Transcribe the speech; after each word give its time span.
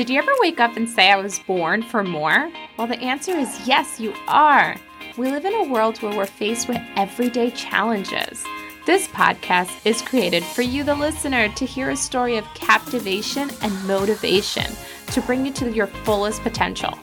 Did 0.00 0.08
you 0.08 0.18
ever 0.18 0.32
wake 0.40 0.60
up 0.60 0.78
and 0.78 0.88
say, 0.88 1.10
I 1.12 1.16
was 1.16 1.40
born 1.40 1.82
for 1.82 2.02
more? 2.02 2.50
Well, 2.78 2.86
the 2.86 2.98
answer 3.02 3.32
is 3.32 3.68
yes, 3.68 4.00
you 4.00 4.14
are. 4.28 4.74
We 5.18 5.30
live 5.30 5.44
in 5.44 5.52
a 5.52 5.68
world 5.68 5.98
where 5.98 6.16
we're 6.16 6.24
faced 6.24 6.68
with 6.68 6.80
everyday 6.96 7.50
challenges. 7.50 8.42
This 8.86 9.08
podcast 9.08 9.84
is 9.84 10.00
created 10.00 10.42
for 10.42 10.62
you, 10.62 10.84
the 10.84 10.94
listener, 10.94 11.50
to 11.50 11.66
hear 11.66 11.90
a 11.90 11.96
story 11.96 12.38
of 12.38 12.46
captivation 12.54 13.50
and 13.60 13.86
motivation 13.86 14.72
to 15.08 15.20
bring 15.20 15.44
you 15.44 15.52
to 15.52 15.70
your 15.70 15.88
fullest 15.88 16.40
potential. 16.40 16.98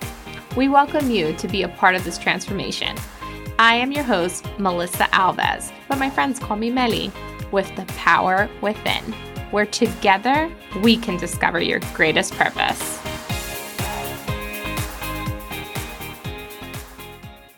We 0.56 0.68
welcome 0.68 1.12
you 1.12 1.34
to 1.34 1.48
be 1.48 1.62
a 1.62 1.70
part 1.70 1.94
of 1.94 2.04
this 2.04 2.18
transformation. 2.18 2.98
I 3.60 3.76
am 3.76 3.92
your 3.92 4.06
host, 4.06 4.44
Melissa 4.58 5.04
Alves, 5.14 5.72
but 5.88 6.00
my 6.00 6.10
friends 6.10 6.40
call 6.40 6.58
me 6.58 6.72
Melly, 6.72 7.12
with 7.52 7.72
the 7.76 7.86
power 7.94 8.50
within 8.62 9.14
where 9.52 9.66
together 9.66 10.52
we 10.82 10.98
can 10.98 11.18
discover 11.18 11.62
your 11.62 11.80
greatest 11.94 12.34
purpose. 12.34 13.00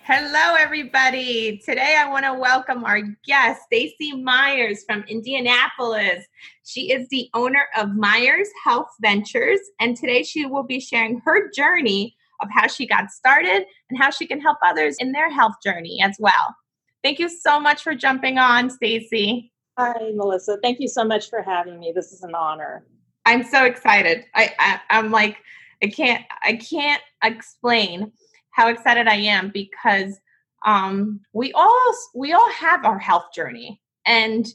Hello, 0.04 0.56
everybody. 0.56 1.62
Today 1.64 1.96
I 1.98 2.10
want 2.10 2.26
to 2.26 2.34
welcome 2.34 2.84
our 2.84 3.02
guest, 3.26 3.62
Stacy 3.64 4.12
Myers 4.14 4.84
from 4.88 5.04
Indianapolis. 5.08 6.26
She 6.66 6.92
is 6.92 7.08
the 7.10 7.30
owner 7.36 7.68
of 7.78 7.96
Myers 7.96 8.50
Health 8.64 8.90
Ventures, 9.02 9.60
and 9.80 9.96
today 9.96 10.24
she 10.24 10.48
will 10.48 10.64
be 10.64 10.80
sharing 10.80 11.22
her 11.26 11.52
journey 11.52 12.16
of 12.42 12.50
how 12.52 12.68
she 12.68 12.88
got 12.88 13.12
started 13.12 13.66
and 13.90 14.00
how 14.02 14.10
she 14.10 14.26
can 14.26 14.42
help 14.42 14.58
others 14.66 14.96
in 15.00 15.12
their 15.12 15.32
health 15.32 15.56
journey 15.64 16.00
as 16.04 16.16
well. 16.20 16.56
Thank 17.04 17.20
you 17.20 17.30
so 17.30 17.60
much 17.60 17.84
for 17.84 17.94
jumping 17.94 18.38
on, 18.38 18.70
Stacy. 18.70 19.52
Hi, 19.80 20.12
Melissa. 20.14 20.58
Thank 20.62 20.82
you 20.82 20.90
so 20.90 21.06
much 21.06 21.30
for 21.30 21.42
having 21.42 21.80
me. 21.80 21.94
This 21.96 22.12
is 22.12 22.22
an 22.24 22.36
honor. 22.36 22.84
I'm 23.26 23.46
so 23.46 23.64
excited. 23.64 24.26
I, 24.36 24.54
I 24.60 24.82
I'm 24.90 25.10
like 25.10 25.38
I 25.82 25.88
can't 25.88 26.26
I 26.44 26.56
can't 26.56 27.02
explain 27.24 28.12
how 28.52 28.68
excited 28.68 29.08
I 29.08 29.16
am 29.16 29.52
because 29.54 30.20
um, 30.66 31.22
we 31.32 31.54
all 31.54 31.96
we 32.14 32.34
all 32.34 32.52
have 32.52 32.84
our 32.84 33.00
health 33.00 33.28
journey, 33.34 33.82
and 34.06 34.50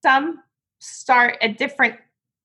some 0.00 0.38
start 0.78 1.38
at 1.42 1.58
different 1.58 1.96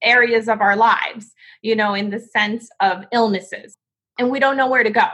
areas 0.01 0.49
of 0.49 0.59
our 0.59 0.75
lives. 0.75 1.33
You 1.61 1.75
know, 1.75 1.93
in 1.93 2.09
the 2.09 2.19
sense 2.19 2.67
of 2.79 3.05
illnesses, 3.11 3.77
and 4.17 4.31
we 4.31 4.39
don't 4.39 4.57
know 4.57 4.67
where 4.67 4.83
to 4.83 4.89
go. 4.89 5.05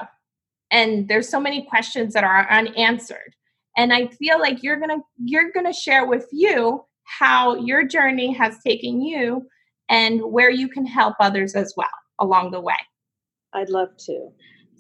And 0.72 1.10
there's 1.10 1.28
so 1.28 1.42
many 1.42 1.64
questions 1.64 2.14
that 2.14 2.24
are 2.24 2.50
unanswered. 2.50 3.36
And 3.76 3.92
I 3.92 4.08
feel 4.08 4.40
like 4.40 4.64
you're 4.64 4.80
gonna 4.80 5.00
you're 5.18 5.52
gonna 5.52 5.74
share 5.74 6.06
with 6.06 6.26
you 6.32 6.86
how 7.18 7.56
your 7.56 7.84
journey 7.84 8.32
has 8.34 8.60
taken 8.60 9.02
you 9.02 9.48
and 9.90 10.22
where 10.22 10.52
you 10.52 10.68
can 10.68 10.86
help 10.86 11.16
others 11.20 11.56
as 11.56 11.74
well 11.76 11.88
along 12.20 12.52
the 12.52 12.62
way. 12.62 12.76
I'd 13.54 13.70
love 13.70 13.90
to. 14.06 14.30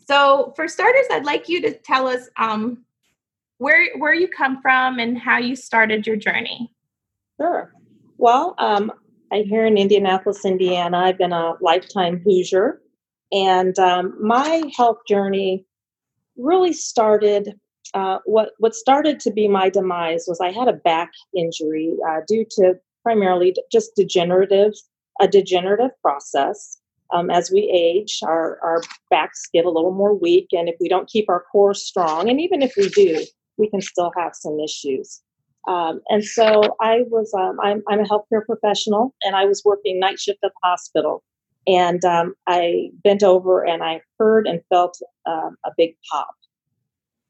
So, 0.07 0.53
for 0.55 0.67
starters, 0.67 1.05
I'd 1.11 1.25
like 1.25 1.49
you 1.49 1.61
to 1.61 1.73
tell 1.73 2.07
us 2.07 2.29
um, 2.37 2.85
where 3.57 3.97
where 3.97 4.13
you 4.13 4.27
come 4.27 4.61
from 4.61 4.99
and 4.99 5.17
how 5.17 5.37
you 5.37 5.55
started 5.55 6.05
your 6.05 6.15
journey. 6.15 6.71
Sure. 7.39 7.73
Well, 8.17 8.55
um, 8.57 8.91
I'm 9.31 9.45
here 9.45 9.65
in 9.65 9.77
Indianapolis, 9.77 10.45
Indiana. 10.45 10.97
I've 10.97 11.17
been 11.17 11.33
a 11.33 11.53
lifetime 11.61 12.21
Hoosier, 12.23 12.81
and 13.31 13.77
um, 13.79 14.15
my 14.19 14.63
health 14.75 14.99
journey 15.07 15.65
really 16.37 16.73
started 16.73 17.59
uh, 17.93 18.19
what 18.25 18.51
what 18.59 18.75
started 18.75 19.19
to 19.21 19.31
be 19.31 19.47
my 19.47 19.69
demise 19.69 20.25
was 20.27 20.39
I 20.39 20.51
had 20.51 20.67
a 20.67 20.73
back 20.73 21.11
injury 21.35 21.95
uh, 22.07 22.21
due 22.27 22.45
to 22.51 22.75
primarily 23.03 23.55
just 23.71 23.95
degenerative 23.95 24.73
a 25.19 25.27
degenerative 25.27 25.91
process. 26.01 26.77
Um, 27.11 27.29
as 27.31 27.51
we 27.51 27.61
age, 27.73 28.19
our 28.23 28.59
our 28.63 28.81
backs 29.09 29.49
get 29.51 29.65
a 29.65 29.71
little 29.71 29.91
more 29.91 30.13
weak, 30.13 30.49
and 30.51 30.69
if 30.69 30.75
we 30.79 30.87
don't 30.87 31.09
keep 31.09 31.27
our 31.29 31.43
core 31.51 31.73
strong, 31.73 32.29
and 32.29 32.39
even 32.39 32.61
if 32.61 32.73
we 32.77 32.89
do, 32.89 33.25
we 33.57 33.69
can 33.69 33.81
still 33.81 34.11
have 34.15 34.35
some 34.35 34.59
issues. 34.59 35.21
Um, 35.67 36.01
and 36.09 36.23
so 36.23 36.75
I 36.79 37.01
was 37.09 37.33
um, 37.33 37.59
I'm 37.61 37.81
I'm 37.89 37.99
a 37.99 38.03
healthcare 38.03 38.45
professional, 38.45 39.15
and 39.23 39.35
I 39.35 39.45
was 39.45 39.63
working 39.65 39.99
night 39.99 40.19
shift 40.19 40.39
at 40.43 40.51
the 40.51 40.69
hospital, 40.69 41.23
and 41.65 42.05
um, 42.05 42.35
I 42.47 42.91
bent 43.03 43.23
over 43.23 43.65
and 43.65 43.83
I 43.83 44.01
heard 44.19 44.47
and 44.47 44.61
felt 44.69 44.99
um, 45.25 45.57
a 45.65 45.71
big 45.75 45.95
pop 46.11 46.35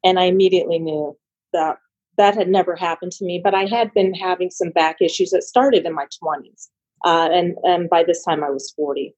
and 0.03 0.19
I 0.19 0.25
immediately 0.25 0.79
knew 0.79 1.17
that 1.53 1.77
that 2.19 2.35
had 2.35 2.49
never 2.49 2.75
happened 2.75 3.13
to 3.13 3.25
me. 3.25 3.39
But 3.41 3.55
I 3.55 3.65
had 3.65 3.93
been 3.93 4.13
having 4.13 4.51
some 4.51 4.71
back 4.71 4.97
issues 5.01 5.31
that 5.31 5.43
started 5.43 5.85
in 5.85 5.95
my 5.95 6.05
20s. 6.21 6.67
Uh, 7.05 7.29
and, 7.31 7.55
and 7.63 7.89
by 7.89 8.03
this 8.03 8.23
time 8.25 8.43
I 8.43 8.49
was 8.49 8.73
40. 8.75 9.15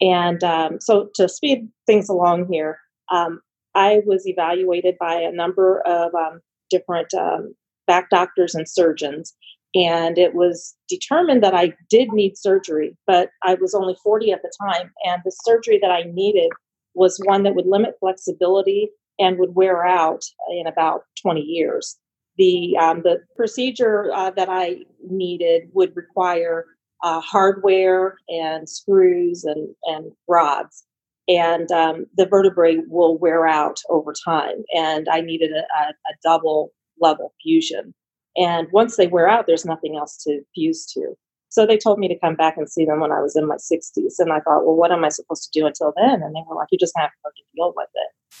And 0.00 0.42
um, 0.44 0.78
so 0.80 1.10
to 1.16 1.28
speed 1.28 1.68
things 1.86 2.08
along 2.08 2.46
here, 2.50 2.78
um, 3.12 3.40
I 3.74 4.02
was 4.06 4.26
evaluated 4.26 4.96
by 5.00 5.14
a 5.14 5.32
number 5.32 5.80
of 5.84 6.14
um, 6.14 6.40
different 6.70 7.12
um, 7.12 7.54
back 7.88 8.08
doctors 8.08 8.54
and 8.54 8.68
surgeons. 8.68 9.34
And 9.74 10.16
it 10.16 10.34
was 10.34 10.76
determined 10.88 11.42
that 11.42 11.54
I 11.54 11.74
did 11.90 12.12
need 12.12 12.38
surgery, 12.38 12.96
but 13.08 13.30
I 13.42 13.54
was 13.54 13.74
only 13.74 13.96
40 14.04 14.30
at 14.30 14.42
the 14.42 14.52
time. 14.62 14.92
And 15.04 15.20
the 15.24 15.36
surgery 15.42 15.80
that 15.82 15.90
I 15.90 16.04
needed 16.12 16.52
was 16.94 17.20
one 17.24 17.42
that 17.42 17.56
would 17.56 17.66
limit 17.66 17.96
flexibility 17.98 18.90
and 19.18 19.38
would 19.38 19.54
wear 19.54 19.84
out 19.84 20.22
in 20.50 20.66
about 20.66 21.02
20 21.22 21.40
years. 21.40 21.96
The, 22.36 22.76
um, 22.78 23.02
the 23.02 23.18
procedure 23.36 24.12
uh, 24.12 24.30
that 24.30 24.48
I 24.48 24.78
needed 25.08 25.68
would 25.72 25.94
require 25.94 26.66
uh, 27.02 27.20
hardware 27.20 28.16
and 28.28 28.68
screws 28.68 29.44
and, 29.44 29.68
and 29.84 30.10
rods. 30.26 30.84
And 31.28 31.70
um, 31.70 32.06
the 32.16 32.26
vertebrae 32.26 32.78
will 32.88 33.18
wear 33.18 33.46
out 33.46 33.78
over 33.88 34.12
time. 34.24 34.64
And 34.74 35.08
I 35.08 35.20
needed 35.20 35.52
a, 35.52 35.60
a, 35.60 35.88
a 35.90 36.14
double 36.22 36.72
level 37.00 37.32
fusion. 37.42 37.94
And 38.36 38.68
once 38.72 38.96
they 38.96 39.06
wear 39.06 39.28
out, 39.28 39.46
there's 39.46 39.64
nothing 39.64 39.96
else 39.96 40.16
to 40.24 40.40
fuse 40.54 40.86
to. 40.94 41.14
So 41.48 41.64
they 41.64 41.78
told 41.78 42.00
me 42.00 42.08
to 42.08 42.18
come 42.18 42.34
back 42.34 42.56
and 42.56 42.68
see 42.68 42.84
them 42.84 43.00
when 43.00 43.12
I 43.12 43.20
was 43.20 43.36
in 43.36 43.46
my 43.46 43.56
60s. 43.56 44.14
And 44.18 44.32
I 44.32 44.40
thought, 44.40 44.64
well, 44.64 44.74
what 44.74 44.90
am 44.90 45.04
I 45.04 45.08
supposed 45.08 45.44
to 45.44 45.60
do 45.60 45.66
until 45.66 45.92
then? 45.96 46.20
And 46.22 46.34
they 46.34 46.42
were 46.48 46.56
like, 46.56 46.68
you 46.72 46.78
just 46.78 46.94
have 46.96 47.10
to 47.10 47.42
deal 47.54 47.72
with 47.76 47.88
it. 47.94 48.36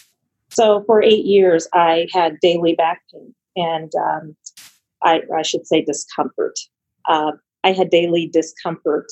So 0.54 0.84
for 0.86 1.02
eight 1.02 1.24
years, 1.24 1.66
I 1.72 2.06
had 2.12 2.38
daily 2.40 2.74
back 2.74 3.02
pain 3.12 3.34
and 3.56 3.92
um, 3.96 4.36
I, 5.02 5.22
I, 5.36 5.42
should 5.42 5.66
say 5.66 5.84
discomfort. 5.84 6.58
Uh, 7.08 7.32
I 7.64 7.72
had 7.72 7.90
daily 7.90 8.28
discomfort 8.32 9.06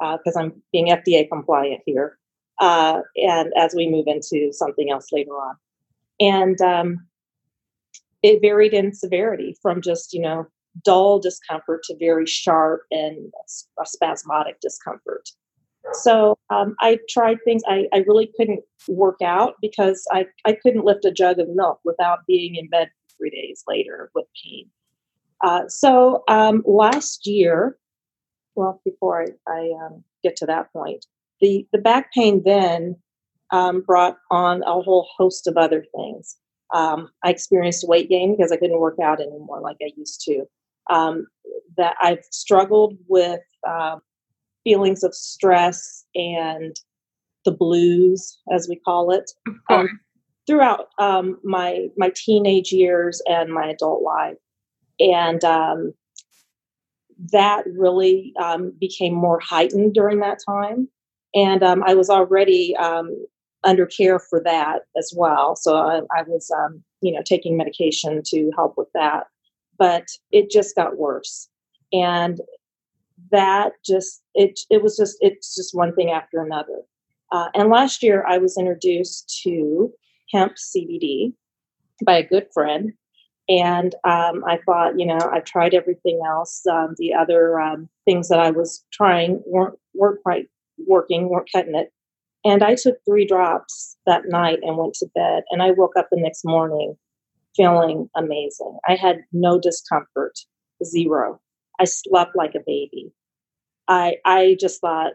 because 0.00 0.36
uh, 0.36 0.40
I'm 0.40 0.62
being 0.72 0.86
FDA 0.86 1.28
compliant 1.28 1.82
here. 1.84 2.18
Uh, 2.60 3.00
and 3.16 3.52
as 3.56 3.74
we 3.74 3.88
move 3.88 4.06
into 4.06 4.52
something 4.52 4.90
else 4.90 5.08
later 5.12 5.32
on. 5.32 5.56
And 6.20 6.60
um, 6.60 7.06
it 8.22 8.40
varied 8.40 8.72
in 8.72 8.94
severity 8.94 9.56
from 9.60 9.82
just, 9.82 10.12
you 10.12 10.20
know, 10.20 10.46
dull 10.84 11.18
discomfort 11.18 11.82
to 11.84 11.96
very 11.98 12.26
sharp 12.26 12.82
and 12.90 13.32
spasmodic 13.84 14.60
discomfort. 14.60 15.28
So 15.94 16.38
um, 16.50 16.74
I 16.80 16.98
tried 17.08 17.38
things. 17.44 17.62
I, 17.68 17.86
I 17.92 17.98
really 18.06 18.30
couldn't 18.36 18.60
work 18.88 19.20
out 19.22 19.54
because 19.60 20.06
I, 20.12 20.26
I 20.44 20.52
couldn't 20.52 20.84
lift 20.84 21.04
a 21.04 21.10
jug 21.10 21.38
of 21.38 21.48
milk 21.48 21.80
without 21.84 22.26
being 22.26 22.56
in 22.56 22.68
bed 22.68 22.90
three 23.16 23.30
days 23.30 23.64
later 23.66 24.10
with 24.14 24.26
pain. 24.44 24.68
Uh, 25.42 25.68
so 25.68 26.24
um, 26.28 26.62
last 26.66 27.26
year, 27.26 27.78
well, 28.54 28.80
before 28.84 29.22
I, 29.22 29.52
I 29.52 29.72
um, 29.84 30.04
get 30.22 30.36
to 30.36 30.46
that 30.46 30.72
point, 30.72 31.06
the, 31.40 31.66
the 31.72 31.78
back 31.78 32.12
pain 32.12 32.42
then 32.44 32.96
um, 33.50 33.82
brought 33.82 34.16
on 34.30 34.62
a 34.62 34.80
whole 34.80 35.08
host 35.16 35.46
of 35.46 35.56
other 35.56 35.84
things. 35.94 36.36
Um, 36.72 37.10
I 37.22 37.30
experienced 37.30 37.86
weight 37.86 38.08
gain 38.08 38.36
because 38.36 38.50
I 38.50 38.56
couldn't 38.56 38.80
work 38.80 38.98
out 39.02 39.20
anymore 39.20 39.60
like 39.60 39.76
I 39.82 39.90
used 39.96 40.22
to. 40.22 40.44
Um, 40.90 41.26
that 41.76 41.96
I've 42.00 42.24
struggled 42.30 42.96
with 43.08 43.40
uh, 43.68 43.96
feelings 44.64 45.04
of 45.04 45.14
stress 45.14 46.04
and 46.14 46.74
the 47.44 47.52
blues, 47.52 48.38
as 48.52 48.68
we 48.68 48.76
call 48.76 49.10
it, 49.10 49.30
um, 49.70 50.00
throughout 50.46 50.88
um, 50.98 51.38
my 51.44 51.88
my 51.96 52.10
teenage 52.14 52.72
years 52.72 53.22
and 53.26 53.52
my 53.52 53.68
adult 53.68 54.02
life, 54.02 54.36
and 54.98 55.44
um, 55.44 55.92
that 57.32 57.64
really 57.76 58.32
um, 58.42 58.72
became 58.80 59.14
more 59.14 59.40
heightened 59.40 59.94
during 59.94 60.20
that 60.20 60.38
time. 60.46 60.88
And 61.34 61.62
um, 61.62 61.82
I 61.84 61.94
was 61.94 62.10
already 62.10 62.76
um, 62.76 63.26
under 63.64 63.86
care 63.86 64.18
for 64.18 64.40
that 64.40 64.82
as 64.96 65.12
well, 65.16 65.56
so 65.56 65.76
I, 65.76 66.00
I 66.16 66.22
was 66.26 66.50
you 67.02 67.12
know 67.12 67.22
taking 67.24 67.56
medication 67.56 68.22
to 68.26 68.50
help 68.56 68.74
with 68.76 68.88
that, 68.94 69.26
but 69.78 70.06
it 70.32 70.50
just 70.50 70.74
got 70.74 70.96
worse. 70.96 71.48
And 71.92 72.40
that 73.30 73.72
just 73.84 74.22
it 74.34 74.58
it 74.70 74.82
was 74.82 74.96
just 74.96 75.16
it's 75.20 75.54
just 75.54 75.74
one 75.74 75.94
thing 75.94 76.10
after 76.10 76.40
another. 76.40 76.82
Uh, 77.32 77.48
and 77.54 77.70
last 77.70 78.02
year, 78.02 78.24
I 78.26 78.38
was 78.38 78.56
introduced 78.58 79.40
to 79.44 79.92
hemp 80.32 80.54
CBD 80.54 81.32
by 82.04 82.16
a 82.18 82.26
good 82.26 82.46
friend, 82.52 82.92
and 83.48 83.94
um, 84.04 84.44
I 84.46 84.58
thought, 84.64 84.98
you 84.98 85.06
know, 85.06 85.18
I've 85.32 85.44
tried 85.44 85.74
everything 85.74 86.20
else. 86.26 86.62
Um, 86.70 86.94
the 86.98 87.14
other 87.14 87.60
um, 87.60 87.88
things 88.04 88.28
that 88.28 88.38
I 88.38 88.50
was 88.50 88.84
trying 88.92 89.42
weren't 89.46 89.78
weren't 89.94 90.22
quite 90.22 90.46
working, 90.86 91.28
weren't 91.28 91.48
cutting 91.52 91.74
it. 91.74 91.92
And 92.44 92.62
I 92.62 92.74
took 92.74 92.96
three 93.04 93.26
drops 93.26 93.96
that 94.06 94.28
night 94.28 94.58
and 94.62 94.76
went 94.76 94.94
to 94.94 95.06
bed. 95.14 95.44
And 95.50 95.62
I 95.62 95.70
woke 95.70 95.96
up 95.96 96.08
the 96.10 96.20
next 96.20 96.44
morning 96.44 96.94
feeling 97.56 98.10
amazing. 98.16 98.78
I 98.86 98.96
had 98.96 99.20
no 99.32 99.58
discomfort, 99.58 100.38
zero. 100.84 101.40
I 101.80 101.84
slept 101.84 102.32
like 102.36 102.54
a 102.54 102.62
baby. 102.66 103.12
I 103.88 104.16
I 104.24 104.56
just 104.60 104.80
thought, 104.80 105.12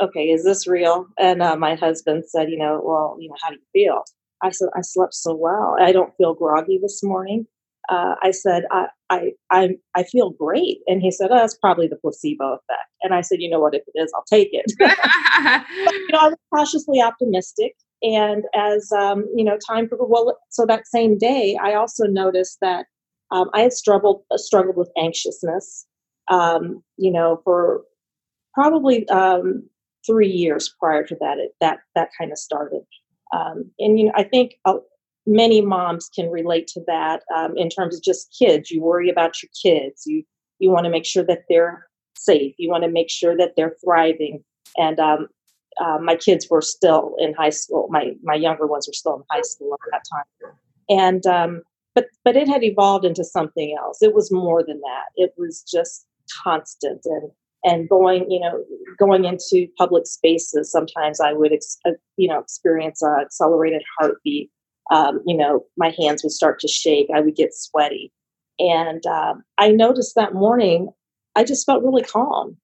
okay, 0.00 0.28
is 0.30 0.44
this 0.44 0.66
real? 0.66 1.06
And 1.18 1.42
uh, 1.42 1.56
my 1.56 1.74
husband 1.74 2.24
said, 2.26 2.50
you 2.50 2.58
know, 2.58 2.80
well, 2.84 3.16
you 3.18 3.28
know, 3.28 3.36
how 3.42 3.50
do 3.50 3.56
you 3.56 3.62
feel? 3.72 4.02
I 4.42 4.50
said, 4.50 4.68
I 4.76 4.82
slept 4.82 5.14
so 5.14 5.34
well. 5.34 5.76
I 5.80 5.92
don't 5.92 6.16
feel 6.16 6.34
groggy 6.34 6.78
this 6.80 7.02
morning. 7.02 7.46
Uh, 7.88 8.14
I 8.22 8.30
said, 8.32 8.64
I, 8.70 8.86
I, 9.10 9.32
I, 9.50 9.70
I 9.96 10.02
feel 10.02 10.30
great. 10.30 10.78
And 10.86 11.00
he 11.00 11.10
said, 11.10 11.30
oh, 11.30 11.36
that's 11.36 11.56
probably 11.56 11.88
the 11.88 11.96
placebo 11.96 12.54
effect. 12.54 12.88
And 13.02 13.14
I 13.14 13.22
said, 13.22 13.40
you 13.40 13.48
know 13.48 13.60
what, 13.60 13.74
if 13.74 13.82
it 13.86 13.98
is, 13.98 14.12
I'll 14.14 14.24
take 14.28 14.50
it. 14.52 14.66
but, 14.78 15.94
you 15.94 16.08
know, 16.12 16.18
I 16.18 16.28
was 16.28 16.36
cautiously 16.54 17.00
optimistic. 17.00 17.74
And 18.02 18.44
as, 18.54 18.92
um, 18.92 19.26
you 19.34 19.42
know, 19.42 19.58
time 19.66 19.88
progressed, 19.88 20.10
well, 20.10 20.38
so 20.50 20.66
that 20.66 20.86
same 20.86 21.16
day, 21.16 21.58
I 21.60 21.74
also 21.74 22.04
noticed 22.04 22.58
that 22.60 22.86
um, 23.30 23.50
I 23.54 23.60
had 23.60 23.72
struggled, 23.72 24.22
uh, 24.30 24.38
struggled 24.38 24.76
with 24.76 24.90
anxiousness, 24.96 25.86
um, 26.30 26.82
you 26.96 27.10
know, 27.10 27.40
for 27.44 27.82
probably 28.54 29.08
um, 29.08 29.68
three 30.06 30.28
years 30.30 30.74
prior 30.80 31.04
to 31.06 31.16
that, 31.20 31.38
it, 31.38 31.52
that, 31.60 31.78
that 31.94 32.10
kind 32.18 32.32
of 32.32 32.38
started. 32.38 32.82
Um, 33.34 33.70
and, 33.78 33.98
you 33.98 34.06
know, 34.06 34.12
I 34.14 34.22
think 34.22 34.54
uh, 34.64 34.78
many 35.28 35.60
moms 35.60 36.10
can 36.14 36.30
relate 36.30 36.66
to 36.68 36.80
that 36.86 37.22
um, 37.36 37.56
in 37.56 37.68
terms 37.68 37.94
of 37.94 38.02
just 38.02 38.34
kids. 38.36 38.70
You 38.70 38.82
worry 38.82 39.10
about 39.10 39.42
your 39.42 39.50
kids. 39.62 40.04
You 40.06 40.24
you 40.58 40.70
want 40.70 40.84
to 40.84 40.90
make 40.90 41.04
sure 41.06 41.24
that 41.24 41.44
they're 41.48 41.86
safe. 42.16 42.54
You 42.58 42.68
want 42.68 42.82
to 42.82 42.90
make 42.90 43.10
sure 43.10 43.36
that 43.36 43.52
they're 43.56 43.76
thriving. 43.84 44.42
And 44.76 44.98
um, 44.98 45.28
uh, 45.80 45.98
my 46.02 46.16
kids 46.16 46.48
were 46.50 46.62
still 46.62 47.14
in 47.18 47.34
high 47.34 47.50
school. 47.50 47.86
My 47.90 48.12
my 48.22 48.34
younger 48.34 48.66
ones 48.66 48.88
were 48.88 48.94
still 48.94 49.16
in 49.16 49.22
high 49.30 49.42
school 49.42 49.74
at 49.74 49.90
that 49.92 50.02
time. 50.12 50.52
And 50.88 51.26
but 51.98 52.06
but 52.24 52.36
it 52.36 52.48
had 52.48 52.62
evolved 52.62 53.04
into 53.04 53.24
something 53.24 53.76
else. 53.78 54.02
It 54.02 54.14
was 54.14 54.30
more 54.30 54.62
than 54.64 54.80
that. 54.80 55.04
It 55.16 55.32
was 55.36 55.62
just 55.62 56.06
constant 56.44 57.00
and 57.04 57.30
and 57.64 57.88
going 57.88 58.30
you 58.30 58.38
know 58.38 58.62
going 58.98 59.24
into 59.24 59.66
public 59.78 60.06
spaces 60.06 60.70
sometimes 60.70 61.22
i 61.22 61.32
would 61.32 61.54
ex- 61.54 61.78
uh, 61.86 61.92
you 62.18 62.28
know 62.28 62.38
experience 62.38 63.00
an 63.00 63.16
accelerated 63.18 63.82
heartbeat 63.98 64.50
um, 64.90 65.20
you 65.26 65.36
know, 65.36 65.66
my 65.76 65.94
hands 65.98 66.22
would 66.22 66.32
start 66.32 66.60
to 66.60 66.68
shake. 66.68 67.08
I 67.14 67.20
would 67.20 67.36
get 67.36 67.54
sweaty. 67.54 68.12
And 68.58 69.04
um, 69.06 69.42
I 69.58 69.70
noticed 69.70 70.14
that 70.14 70.34
morning, 70.34 70.88
I 71.36 71.44
just 71.44 71.66
felt 71.66 71.82
really 71.82 72.02
calm. 72.02 72.56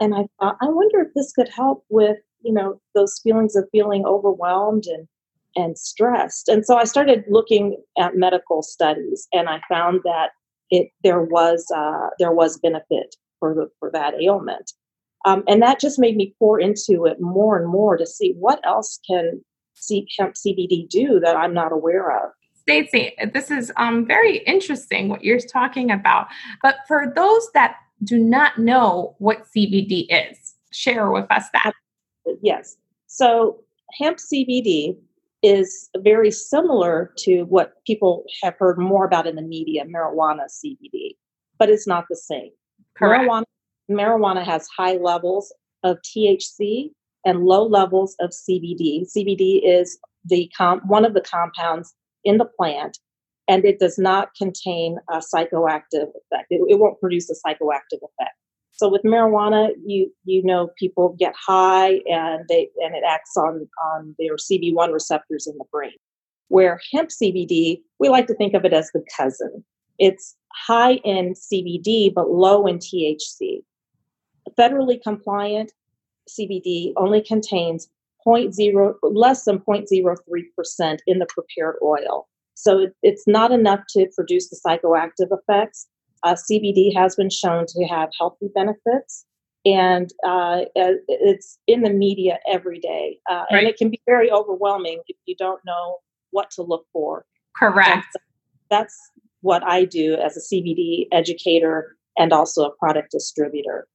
And 0.00 0.14
I 0.14 0.26
thought, 0.38 0.56
I 0.60 0.68
wonder 0.68 1.00
if 1.00 1.08
this 1.14 1.32
could 1.32 1.48
help 1.48 1.84
with, 1.88 2.18
you 2.42 2.52
know, 2.52 2.80
those 2.94 3.20
feelings 3.22 3.56
of 3.56 3.68
feeling 3.72 4.04
overwhelmed 4.06 4.84
and 4.86 5.08
and 5.56 5.78
stressed. 5.78 6.48
And 6.48 6.64
so 6.64 6.76
I 6.76 6.84
started 6.84 7.24
looking 7.28 7.76
at 7.98 8.16
medical 8.16 8.62
studies, 8.62 9.28
and 9.32 9.48
I 9.48 9.60
found 9.68 10.00
that 10.04 10.30
it 10.70 10.88
there 11.02 11.22
was 11.22 11.64
uh, 11.74 12.08
there 12.18 12.32
was 12.32 12.58
benefit 12.58 13.16
for 13.38 13.54
the, 13.54 13.68
for 13.78 13.90
that 13.92 14.14
ailment. 14.20 14.72
Um, 15.26 15.44
and 15.46 15.60
that 15.62 15.80
just 15.80 15.98
made 15.98 16.16
me 16.16 16.34
pour 16.38 16.58
into 16.58 17.04
it 17.04 17.20
more 17.20 17.58
and 17.58 17.68
more 17.68 17.96
to 17.96 18.06
see 18.06 18.34
what 18.38 18.58
else 18.64 18.98
can 19.06 19.42
C- 19.74 20.08
hemp 20.18 20.34
CBD 20.34 20.88
do 20.88 21.20
that 21.20 21.36
I'm 21.36 21.54
not 21.54 21.72
aware 21.72 22.10
of? 22.10 22.30
Stacy, 22.54 23.14
this 23.32 23.50
is 23.50 23.72
um, 23.76 24.06
very 24.06 24.38
interesting 24.38 25.08
what 25.08 25.24
you're 25.24 25.40
talking 25.40 25.90
about. 25.90 26.28
But 26.62 26.76
for 26.86 27.12
those 27.14 27.50
that 27.52 27.76
do 28.04 28.18
not 28.18 28.58
know 28.58 29.16
what 29.18 29.46
CBD 29.54 30.06
is, 30.08 30.54
share 30.72 31.10
with 31.10 31.26
us 31.30 31.44
that. 31.52 31.72
Yes. 32.42 32.76
So, 33.06 33.60
hemp 33.98 34.18
CBD 34.18 34.96
is 35.42 35.88
very 35.98 36.30
similar 36.30 37.12
to 37.18 37.44
what 37.44 37.72
people 37.86 38.24
have 38.42 38.54
heard 38.58 38.78
more 38.78 39.04
about 39.04 39.26
in 39.26 39.36
the 39.36 39.42
media, 39.42 39.84
marijuana 39.84 40.44
CBD, 40.48 41.16
but 41.58 41.70
it's 41.70 41.86
not 41.86 42.04
the 42.10 42.16
same. 42.16 42.50
Correct. 42.96 43.24
Marijuana, 43.24 43.44
marijuana 43.90 44.44
has 44.44 44.68
high 44.76 44.96
levels 44.96 45.52
of 45.82 45.98
THC 46.02 46.90
and 47.24 47.44
low 47.44 47.66
levels 47.66 48.16
of 48.20 48.30
CBD. 48.30 49.06
CBD 49.16 49.60
is 49.64 49.98
the 50.24 50.50
com- 50.56 50.82
one 50.86 51.04
of 51.04 51.14
the 51.14 51.20
compounds 51.22 51.94
in 52.24 52.38
the 52.38 52.44
plant, 52.44 52.98
and 53.48 53.64
it 53.64 53.78
does 53.78 53.98
not 53.98 54.34
contain 54.36 54.98
a 55.10 55.18
psychoactive 55.18 56.08
effect. 56.08 56.46
It, 56.50 56.60
it 56.68 56.78
won't 56.78 57.00
produce 57.00 57.30
a 57.30 57.34
psychoactive 57.34 58.02
effect. 58.02 58.36
So 58.80 58.88
with 58.88 59.02
marijuana, 59.02 59.72
you 59.84 60.10
you 60.24 60.42
know 60.42 60.70
people 60.78 61.14
get 61.18 61.34
high 61.36 62.00
and 62.10 62.48
they 62.48 62.70
and 62.78 62.94
it 62.94 63.04
acts 63.06 63.36
on 63.36 63.68
on 63.92 64.14
their 64.18 64.36
CB1 64.36 64.90
receptors 64.90 65.46
in 65.46 65.58
the 65.58 65.66
brain. 65.70 65.98
Where 66.48 66.80
hemp 66.90 67.10
CBD, 67.10 67.82
we 67.98 68.08
like 68.08 68.26
to 68.28 68.34
think 68.34 68.54
of 68.54 68.64
it 68.64 68.72
as 68.72 68.90
the 68.94 69.04
cousin. 69.14 69.62
It's 69.98 70.34
high 70.54 70.94
in 71.04 71.34
CBD 71.34 72.14
but 72.14 72.30
low 72.30 72.66
in 72.66 72.78
THC. 72.78 73.62
Federally 74.58 74.98
compliant, 75.02 75.72
CBD 76.26 76.94
only 76.96 77.20
contains 77.20 77.86
0.0 78.26 78.94
less 79.02 79.44
than 79.44 79.58
0.03% 79.58 80.98
in 81.06 81.18
the 81.18 81.26
prepared 81.26 81.76
oil. 81.82 82.28
So 82.54 82.78
it, 82.78 82.96
it's 83.02 83.26
not 83.26 83.52
enough 83.52 83.80
to 83.90 84.06
produce 84.16 84.48
the 84.48 84.58
psychoactive 84.64 85.28
effects. 85.38 85.86
Uh, 86.22 86.34
CBD 86.34 86.94
has 86.94 87.16
been 87.16 87.30
shown 87.30 87.66
to 87.66 87.84
have 87.86 88.10
healthy 88.18 88.48
benefits, 88.54 89.24
and 89.64 90.10
uh, 90.26 90.62
it's 90.74 91.58
in 91.66 91.82
the 91.82 91.90
media 91.90 92.38
every 92.48 92.78
day. 92.78 93.18
Uh, 93.28 93.44
right. 93.50 93.60
And 93.60 93.66
it 93.66 93.76
can 93.76 93.90
be 93.90 94.00
very 94.06 94.30
overwhelming 94.30 95.00
if 95.06 95.16
you 95.26 95.34
don't 95.38 95.60
know 95.64 95.96
what 96.30 96.50
to 96.52 96.62
look 96.62 96.86
for. 96.92 97.24
Correct. 97.56 98.06
That's, 98.12 98.16
that's 98.70 99.10
what 99.42 99.62
I 99.64 99.84
do 99.84 100.14
as 100.14 100.36
a 100.36 100.40
CBD 100.40 101.06
educator 101.12 101.96
and 102.18 102.32
also 102.32 102.64
a 102.64 102.70
product 102.76 103.10
distributor. 103.12 103.86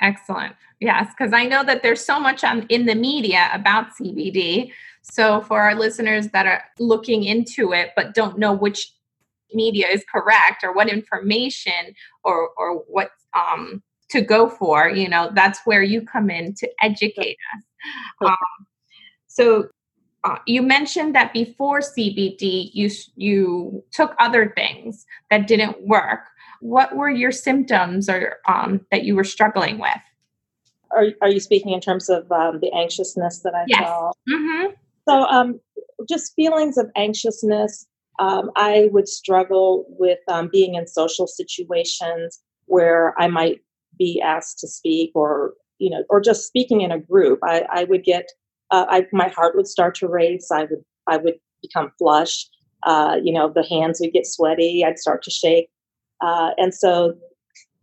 Excellent. 0.00 0.54
Yes, 0.80 1.12
because 1.16 1.32
I 1.32 1.46
know 1.46 1.64
that 1.64 1.82
there's 1.82 2.04
so 2.04 2.20
much 2.20 2.44
on 2.44 2.66
in 2.68 2.86
the 2.86 2.94
media 2.94 3.48
about 3.52 3.86
CBD. 3.98 4.70
So 5.02 5.40
for 5.42 5.60
our 5.60 5.74
listeners 5.74 6.28
that 6.28 6.46
are 6.46 6.62
looking 6.78 7.24
into 7.24 7.72
it 7.72 7.90
but 7.96 8.14
don't 8.14 8.38
know 8.38 8.52
which 8.52 8.92
media 9.54 9.86
is 9.88 10.04
correct 10.12 10.64
or 10.64 10.72
what 10.72 10.88
information 10.88 11.94
or 12.22 12.50
or 12.56 12.78
what 12.88 13.10
um, 13.34 13.82
to 14.10 14.20
go 14.20 14.48
for, 14.48 14.88
you 14.88 15.08
know, 15.08 15.30
that's 15.34 15.60
where 15.64 15.82
you 15.82 16.02
come 16.02 16.30
in 16.30 16.54
to 16.54 16.68
educate 16.82 17.36
us. 17.56 17.64
Um, 18.24 18.66
so 19.26 19.68
uh, 20.22 20.38
you 20.46 20.62
mentioned 20.62 21.14
that 21.14 21.32
before 21.32 21.80
CBD, 21.80 22.70
you 22.72 22.90
you 23.16 23.84
took 23.92 24.14
other 24.18 24.52
things 24.56 25.04
that 25.30 25.46
didn't 25.46 25.86
work. 25.86 26.20
What 26.60 26.96
were 26.96 27.10
your 27.10 27.32
symptoms 27.32 28.08
or 28.08 28.36
um, 28.48 28.80
that 28.90 29.04
you 29.04 29.16
were 29.16 29.24
struggling 29.24 29.78
with? 29.78 30.00
Are 30.92 31.08
Are 31.20 31.28
you 31.28 31.40
speaking 31.40 31.72
in 31.72 31.80
terms 31.80 32.08
of 32.08 32.30
um, 32.32 32.60
the 32.60 32.72
anxiousness 32.72 33.40
that 33.40 33.54
I 33.54 33.64
yes. 33.66 33.80
felt? 33.80 34.16
Mm-hmm. 34.30 34.72
So, 35.06 35.22
um, 35.24 35.60
just 36.08 36.34
feelings 36.34 36.78
of 36.78 36.90
anxiousness. 36.96 37.86
Um, 38.18 38.50
I 38.56 38.88
would 38.92 39.08
struggle 39.08 39.86
with 39.88 40.18
um, 40.28 40.48
being 40.52 40.74
in 40.74 40.86
social 40.86 41.26
situations 41.26 42.40
where 42.66 43.14
I 43.20 43.26
might 43.28 43.60
be 43.98 44.20
asked 44.20 44.58
to 44.60 44.68
speak, 44.68 45.10
or 45.14 45.54
you 45.78 45.90
know, 45.90 46.04
or 46.08 46.20
just 46.20 46.46
speaking 46.46 46.80
in 46.80 46.92
a 46.92 46.98
group. 46.98 47.40
I, 47.42 47.66
I 47.70 47.84
would 47.84 48.04
get 48.04 48.30
uh, 48.70 48.86
I, 48.88 49.06
my 49.12 49.28
heart 49.28 49.56
would 49.56 49.66
start 49.66 49.94
to 49.96 50.08
race. 50.08 50.50
I 50.50 50.64
would 50.64 50.84
I 51.06 51.16
would 51.16 51.34
become 51.62 51.92
flush. 51.98 52.46
Uh, 52.84 53.16
you 53.22 53.32
know, 53.32 53.50
the 53.52 53.64
hands 53.64 53.98
would 54.00 54.12
get 54.12 54.26
sweaty. 54.26 54.84
I'd 54.84 54.98
start 54.98 55.22
to 55.24 55.30
shake, 55.30 55.70
uh, 56.20 56.50
and 56.58 56.74
so 56.74 57.14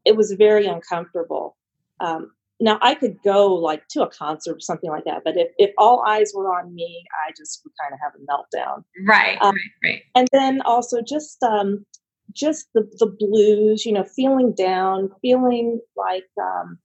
it 0.05 0.15
was 0.15 0.31
very 0.31 0.65
uncomfortable. 0.65 1.57
Um, 1.99 2.31
now 2.61 2.77
I 2.81 2.95
could 2.95 3.17
go 3.23 3.53
like 3.53 3.87
to 3.89 4.03
a 4.03 4.09
concert 4.09 4.57
or 4.57 4.59
something 4.59 4.89
like 4.89 5.05
that, 5.05 5.23
but 5.25 5.35
if, 5.35 5.49
if 5.57 5.71
all 5.77 6.03
eyes 6.07 6.31
were 6.33 6.47
on 6.47 6.73
me, 6.73 7.03
I 7.27 7.31
just 7.37 7.61
would 7.63 7.73
kind 7.81 7.93
of 7.93 7.99
have 7.99 8.13
a 8.15 8.25
meltdown. 8.25 8.83
Right, 9.07 9.37
um, 9.41 9.55
right, 9.55 9.89
right. 9.89 10.01
And 10.15 10.27
then 10.31 10.61
also 10.61 11.01
just 11.01 11.41
um, 11.43 11.85
just 12.33 12.67
the 12.73 12.87
the 12.99 13.07
blues, 13.19 13.85
you 13.85 13.91
know, 13.91 14.03
feeling 14.03 14.53
down, 14.53 15.09
feeling 15.21 15.79
like 15.97 16.27
um, 16.39 16.77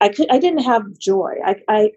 I 0.00 0.10
could 0.10 0.30
I 0.30 0.38
didn't 0.38 0.64
have 0.64 0.84
joy. 0.98 1.34
I, 1.44 1.56
I 1.68 1.90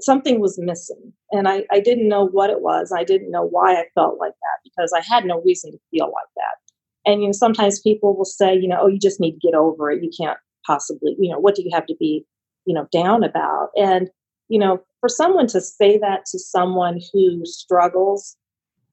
something 0.00 0.40
was 0.40 0.58
missing 0.58 1.12
and 1.30 1.48
I, 1.48 1.64
I 1.70 1.80
didn't 1.80 2.08
know 2.08 2.26
what 2.26 2.50
it 2.50 2.62
was 2.62 2.92
i 2.96 3.04
didn't 3.04 3.30
know 3.30 3.44
why 3.44 3.74
i 3.74 3.84
felt 3.94 4.18
like 4.18 4.32
that 4.32 4.58
because 4.64 4.92
i 4.92 5.00
had 5.00 5.24
no 5.24 5.40
reason 5.42 5.72
to 5.72 5.78
feel 5.90 6.06
like 6.06 6.32
that 6.36 7.10
and 7.10 7.20
you 7.20 7.28
know 7.28 7.32
sometimes 7.32 7.80
people 7.80 8.16
will 8.16 8.24
say 8.24 8.54
you 8.54 8.68
know 8.68 8.78
oh 8.80 8.86
you 8.88 8.98
just 8.98 9.20
need 9.20 9.32
to 9.32 9.46
get 9.46 9.54
over 9.56 9.90
it 9.90 10.02
you 10.02 10.10
can't 10.18 10.38
possibly 10.66 11.14
you 11.18 11.30
know 11.30 11.38
what 11.38 11.54
do 11.54 11.62
you 11.62 11.70
have 11.72 11.86
to 11.86 11.94
be 11.98 12.24
you 12.66 12.74
know 12.74 12.86
down 12.92 13.22
about 13.24 13.70
and 13.76 14.10
you 14.48 14.58
know 14.58 14.80
for 15.00 15.08
someone 15.08 15.46
to 15.46 15.60
say 15.60 15.98
that 15.98 16.24
to 16.26 16.38
someone 16.38 17.00
who 17.12 17.44
struggles 17.44 18.36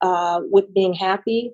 uh, 0.00 0.40
with 0.50 0.72
being 0.74 0.94
happy 0.94 1.52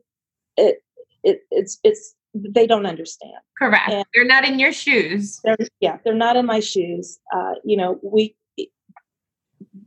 it, 0.57 0.83
it 1.23 1.43
it's 1.51 1.79
it's 1.85 2.15
they 2.35 2.67
don't 2.67 2.87
understand 2.87 3.33
correct 3.59 3.91
and 3.91 4.05
they're 4.15 4.25
not 4.25 4.45
in 4.45 4.59
your 4.59 4.73
shoes 4.73 5.41
they're, 5.45 5.57
yeah 5.81 5.99
they're 6.05 6.15
not 6.15 6.37
in 6.37 6.47
my 6.47 6.61
shoes 6.61 7.19
uh, 7.35 7.55
you 7.65 7.77
know 7.77 7.99
we 8.03 8.35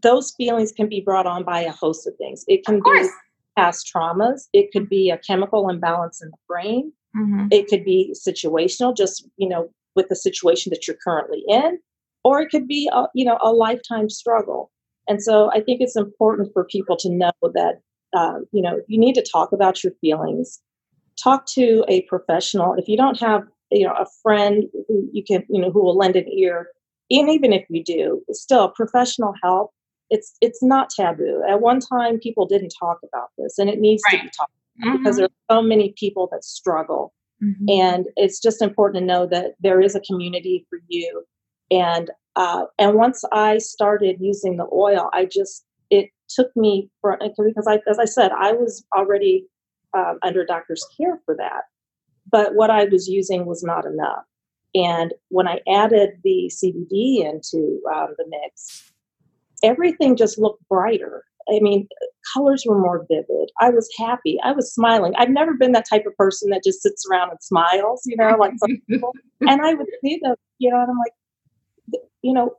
those 0.01 0.31
feelings 0.31 0.71
can 0.71 0.89
be 0.89 1.01
brought 1.01 1.25
on 1.25 1.43
by 1.43 1.61
a 1.61 1.71
host 1.71 2.07
of 2.07 2.15
things. 2.17 2.43
It 2.47 2.65
can 2.65 2.81
be 2.83 3.09
past 3.57 3.91
traumas. 3.93 4.47
It 4.53 4.71
could 4.71 4.89
be 4.89 5.09
a 5.09 5.17
chemical 5.17 5.69
imbalance 5.69 6.21
in 6.21 6.29
the 6.29 6.37
brain. 6.47 6.91
Mm-hmm. 7.15 7.47
It 7.51 7.67
could 7.67 7.83
be 7.83 8.15
situational, 8.15 8.95
just 8.95 9.27
you 9.37 9.47
know, 9.47 9.69
with 9.95 10.09
the 10.09 10.15
situation 10.15 10.69
that 10.71 10.87
you're 10.87 10.97
currently 11.03 11.43
in, 11.47 11.79
or 12.23 12.41
it 12.41 12.49
could 12.49 12.67
be 12.67 12.89
a, 12.93 13.05
you 13.13 13.25
know 13.25 13.37
a 13.41 13.51
lifetime 13.51 14.09
struggle. 14.09 14.71
And 15.07 15.21
so 15.21 15.51
I 15.51 15.61
think 15.61 15.81
it's 15.81 15.95
important 15.95 16.51
for 16.53 16.63
people 16.63 16.95
to 16.97 17.09
know 17.09 17.31
that 17.41 17.81
um, 18.15 18.45
you 18.51 18.61
know 18.61 18.81
you 18.87 18.99
need 18.99 19.15
to 19.15 19.25
talk 19.29 19.51
about 19.51 19.83
your 19.83 19.93
feelings. 20.01 20.59
Talk 21.21 21.45
to 21.53 21.83
a 21.87 22.01
professional. 22.03 22.73
If 22.75 22.87
you 22.87 22.97
don't 22.97 23.19
have 23.19 23.43
you 23.71 23.85
know 23.85 23.93
a 23.93 24.05
friend 24.21 24.65
who 24.87 25.09
you 25.11 25.23
can 25.23 25.43
you 25.49 25.61
know 25.61 25.71
who 25.71 25.83
will 25.83 25.97
lend 25.97 26.15
an 26.15 26.31
ear, 26.31 26.67
and 27.09 27.29
even 27.29 27.53
if 27.53 27.65
you 27.69 27.83
do, 27.83 28.21
still 28.31 28.69
professional 28.69 29.33
help. 29.43 29.71
It's 30.09 30.35
it's 30.41 30.61
not 30.61 30.89
taboo. 30.89 31.41
At 31.47 31.61
one 31.61 31.79
time, 31.79 32.19
people 32.19 32.45
didn't 32.45 32.73
talk 32.77 32.99
about 33.01 33.29
this, 33.37 33.57
and 33.57 33.69
it 33.69 33.79
needs 33.79 34.03
right. 34.11 34.17
to 34.17 34.23
be 34.23 34.31
talked 34.37 34.51
mm-hmm. 34.83 34.97
because 34.97 35.17
there 35.17 35.25
are 35.25 35.55
so 35.55 35.61
many 35.61 35.93
people 35.97 36.27
that 36.31 36.43
struggle. 36.43 37.13
Mm-hmm. 37.43 37.65
And 37.69 38.05
it's 38.15 38.39
just 38.39 38.61
important 38.61 39.01
to 39.01 39.05
know 39.05 39.25
that 39.27 39.53
there 39.61 39.81
is 39.81 39.95
a 39.95 39.99
community 40.01 40.65
for 40.69 40.79
you. 40.87 41.23
And 41.71 42.11
uh, 42.35 42.65
and 42.77 42.95
once 42.95 43.23
I 43.31 43.57
started 43.57 44.17
using 44.19 44.57
the 44.57 44.67
oil, 44.71 45.09
I 45.13 45.25
just 45.25 45.65
it 45.89 46.09
took 46.29 46.55
me 46.55 46.89
for 47.01 47.17
because 47.19 47.67
I 47.67 47.79
as 47.89 47.99
I 47.99 48.05
said 48.05 48.31
I 48.31 48.51
was 48.53 48.85
already 48.95 49.47
um, 49.93 50.19
under 50.21 50.45
doctor's 50.45 50.85
care 50.97 51.19
for 51.25 51.35
that, 51.37 51.63
but 52.29 52.55
what 52.55 52.69
I 52.69 52.85
was 52.85 53.07
using 53.07 53.45
was 53.45 53.63
not 53.63 53.85
enough. 53.85 54.23
And 54.73 55.13
when 55.29 55.47
I 55.47 55.59
added 55.67 56.11
the 56.23 56.51
CBD 56.53 57.25
into 57.25 57.81
um, 57.93 58.15
the 58.17 58.25
mix, 58.27 58.91
everything 59.63 60.15
just 60.15 60.37
looked 60.37 60.67
brighter. 60.69 61.25
I 61.49 61.59
mean, 61.59 61.87
colors 62.33 62.63
were 62.65 62.79
more 62.79 63.05
vivid. 63.09 63.49
I 63.59 63.69
was 63.71 63.89
happy. 63.97 64.37
I 64.43 64.51
was 64.51 64.73
smiling. 64.73 65.13
I've 65.17 65.29
never 65.29 65.53
been 65.55 65.71
that 65.73 65.89
type 65.89 66.05
of 66.05 66.15
person 66.15 66.51
that 66.51 66.63
just 66.63 66.81
sits 66.81 67.05
around 67.09 67.31
and 67.31 67.39
smiles, 67.41 68.03
you 68.05 68.15
know, 68.15 68.35
like 68.39 68.53
some 68.57 68.81
people. 68.89 69.13
And 69.41 69.59
I 69.65 69.73
would 69.73 69.87
see 70.03 70.19
them, 70.21 70.35
you 70.59 70.69
know, 70.69 70.79
and 70.79 70.91
I'm 70.91 70.99
like, 70.99 71.13
you 72.21 72.33
know, 72.33 72.55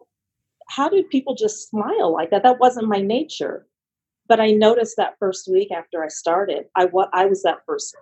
how 0.69 0.89
did 0.89 1.11
people 1.11 1.35
just 1.35 1.69
smile 1.69 2.13
like 2.13 2.31
that? 2.31 2.43
That 2.43 2.61
wasn't 2.61 2.89
my 2.89 3.01
nature. 3.01 3.67
But 4.29 4.41
I 4.41 4.51
noticed 4.53 4.95
that 4.97 5.17
first 5.19 5.49
week 5.51 5.71
after 5.73 6.03
I 6.03 6.09
started, 6.09 6.65
I 6.77 6.87
what 6.87 7.11
I 7.13 7.27
was 7.27 7.43
that 7.43 7.67
person. 7.67 8.01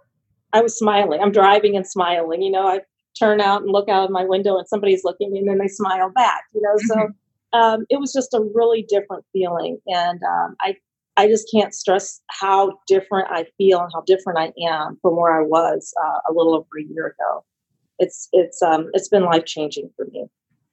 I 0.53 0.61
was 0.61 0.77
smiling. 0.77 1.21
I'm 1.21 1.33
driving 1.33 1.77
and 1.77 1.87
smiling. 1.87 2.43
You 2.43 2.51
know, 2.51 2.67
I 2.67 2.81
turn 3.19 3.41
out 3.41 3.63
and 3.63 3.71
look 3.71 3.89
out 3.89 4.05
of 4.05 4.11
my 4.11 4.25
window 4.25 4.59
and 4.59 4.69
somebody's 4.69 5.05
looking 5.05 5.37
and 5.37 5.49
then 5.49 5.59
they 5.59 5.69
smile 5.69 6.11
back. 6.11 6.43
You 6.55 6.63
know, 6.63 6.75
so 6.87 6.95
mm-hmm 6.95 7.11
um, 7.53 7.85
it 7.91 7.99
was 7.99 8.13
just 8.13 8.35
a 8.35 8.49
really 8.55 8.83
different 8.89 9.25
feeling. 9.33 9.79
And 9.87 10.21
um, 10.23 10.57
I, 10.61 10.77
I 11.17 11.27
just 11.27 11.49
can't 11.53 11.75
stress 11.75 12.21
how 12.29 12.79
different 12.87 13.29
I 13.31 13.47
feel 13.59 13.81
and 13.81 13.91
how 13.93 14.03
different 14.03 14.39
I 14.39 14.53
am 14.69 14.99
from 15.03 15.17
where 15.17 15.41
I 15.41 15.45
was 15.45 15.93
uh, 16.03 16.31
a 16.31 16.33
little 16.33 16.55
over 16.55 16.79
a 16.79 16.83
year 16.83 17.07
ago. 17.07 17.45
It's 17.99 18.29
it's 18.33 18.63
um, 18.63 18.89
it's 18.95 19.09
been 19.09 19.25
life 19.25 19.45
changing 19.45 19.91
for 19.95 20.07
me. 20.07 20.27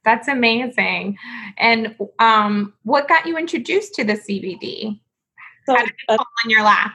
That's 0.07 0.29
amazing. 0.29 1.17
And 1.57 1.93
um, 2.19 2.73
what 2.83 3.09
got 3.09 3.25
you 3.25 3.37
introduced 3.37 3.93
to 3.95 4.05
the 4.05 4.13
CBD? 4.13 5.01
So, 5.65 5.75
how 5.75 5.83
did 5.83 5.89
it 5.89 5.95
fall 6.07 6.19
uh, 6.19 6.45
in 6.45 6.49
your 6.49 6.63
lap? 6.63 6.93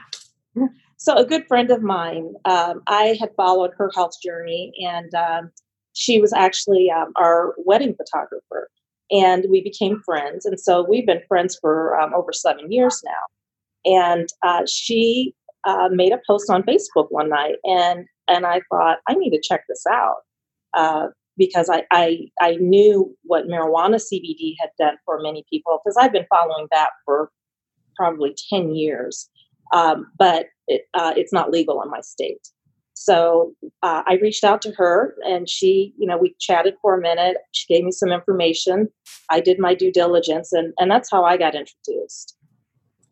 So 0.97 1.15
a 1.15 1.25
good 1.25 1.45
friend 1.47 1.69
of 1.69 1.83
mine, 1.83 2.33
um, 2.45 2.81
I 2.87 3.17
had 3.19 3.35
followed 3.35 3.71
her 3.77 3.91
health 3.93 4.13
journey, 4.23 4.71
and 4.81 5.13
um, 5.13 5.51
she 5.91 6.19
was 6.19 6.31
actually 6.31 6.89
um, 6.89 7.11
our 7.17 7.53
wedding 7.57 7.93
photographer 7.93 8.69
and 9.11 9.45
we 9.49 9.61
became 9.61 10.01
friends. 10.03 10.45
And 10.45 10.59
so 10.59 10.85
we've 10.89 11.05
been 11.05 11.21
friends 11.27 11.57
for 11.59 11.99
um, 11.99 12.13
over 12.13 12.33
seven 12.33 12.71
years 12.71 13.01
now. 13.05 13.91
And 13.91 14.29
uh, 14.41 14.63
she 14.67 15.35
uh, 15.65 15.89
made 15.91 16.13
a 16.13 16.21
post 16.25 16.49
on 16.49 16.63
Facebook 16.63 17.07
one 17.09 17.29
night, 17.29 17.55
and 17.65 18.05
and 18.27 18.45
I 18.45 18.61
thought 18.71 18.99
I 19.07 19.13
need 19.13 19.31
to 19.31 19.41
check 19.41 19.65
this 19.67 19.83
out 19.89 20.17
uh, 20.73 21.07
because 21.37 21.69
I, 21.69 21.83
I 21.91 22.27
I 22.41 22.55
knew 22.55 23.15
what 23.23 23.47
marijuana 23.47 23.95
CBD 23.95 24.55
had 24.59 24.69
done 24.77 24.97
for 25.05 25.19
many 25.21 25.45
people 25.49 25.79
because 25.83 25.97
I've 25.97 26.13
been 26.13 26.27
following 26.29 26.67
that 26.71 26.89
for 27.05 27.31
probably 27.95 28.35
ten 28.49 28.75
years, 28.75 29.29
um, 29.73 30.11
but 30.17 30.47
it, 30.67 30.83
uh, 30.93 31.13
it's 31.15 31.33
not 31.33 31.51
legal 31.51 31.81
in 31.81 31.89
my 31.89 32.01
state. 32.01 32.47
So 32.93 33.53
uh, 33.81 34.03
I 34.05 34.17
reached 34.21 34.43
out 34.43 34.61
to 34.63 34.71
her 34.77 35.15
and 35.25 35.49
she, 35.49 35.93
you 35.97 36.07
know, 36.07 36.17
we 36.17 36.35
chatted 36.39 36.75
for 36.81 36.95
a 36.95 37.01
minute. 37.01 37.37
She 37.51 37.73
gave 37.73 37.83
me 37.83 37.91
some 37.91 38.11
information. 38.11 38.87
I 39.29 39.39
did 39.39 39.59
my 39.59 39.73
due 39.73 39.91
diligence 39.91 40.53
and, 40.53 40.73
and 40.77 40.89
that's 40.89 41.09
how 41.11 41.25
I 41.25 41.37
got 41.37 41.55
introduced. 41.55 42.37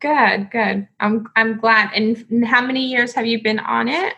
Good, 0.00 0.50
good. 0.50 0.88
I'm, 1.00 1.26
I'm 1.36 1.58
glad. 1.58 1.90
And 1.94 2.46
how 2.46 2.62
many 2.62 2.86
years 2.86 3.12
have 3.14 3.26
you 3.26 3.42
been 3.42 3.58
on 3.58 3.88
it? 3.88 4.14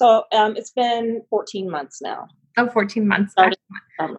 So 0.00 0.24
um, 0.32 0.56
it's 0.56 0.72
been 0.72 1.22
14 1.30 1.70
months 1.70 2.02
now. 2.02 2.26
Oh, 2.56 2.68
14 2.68 3.06
months. 3.06 3.34
Um, 3.98 4.18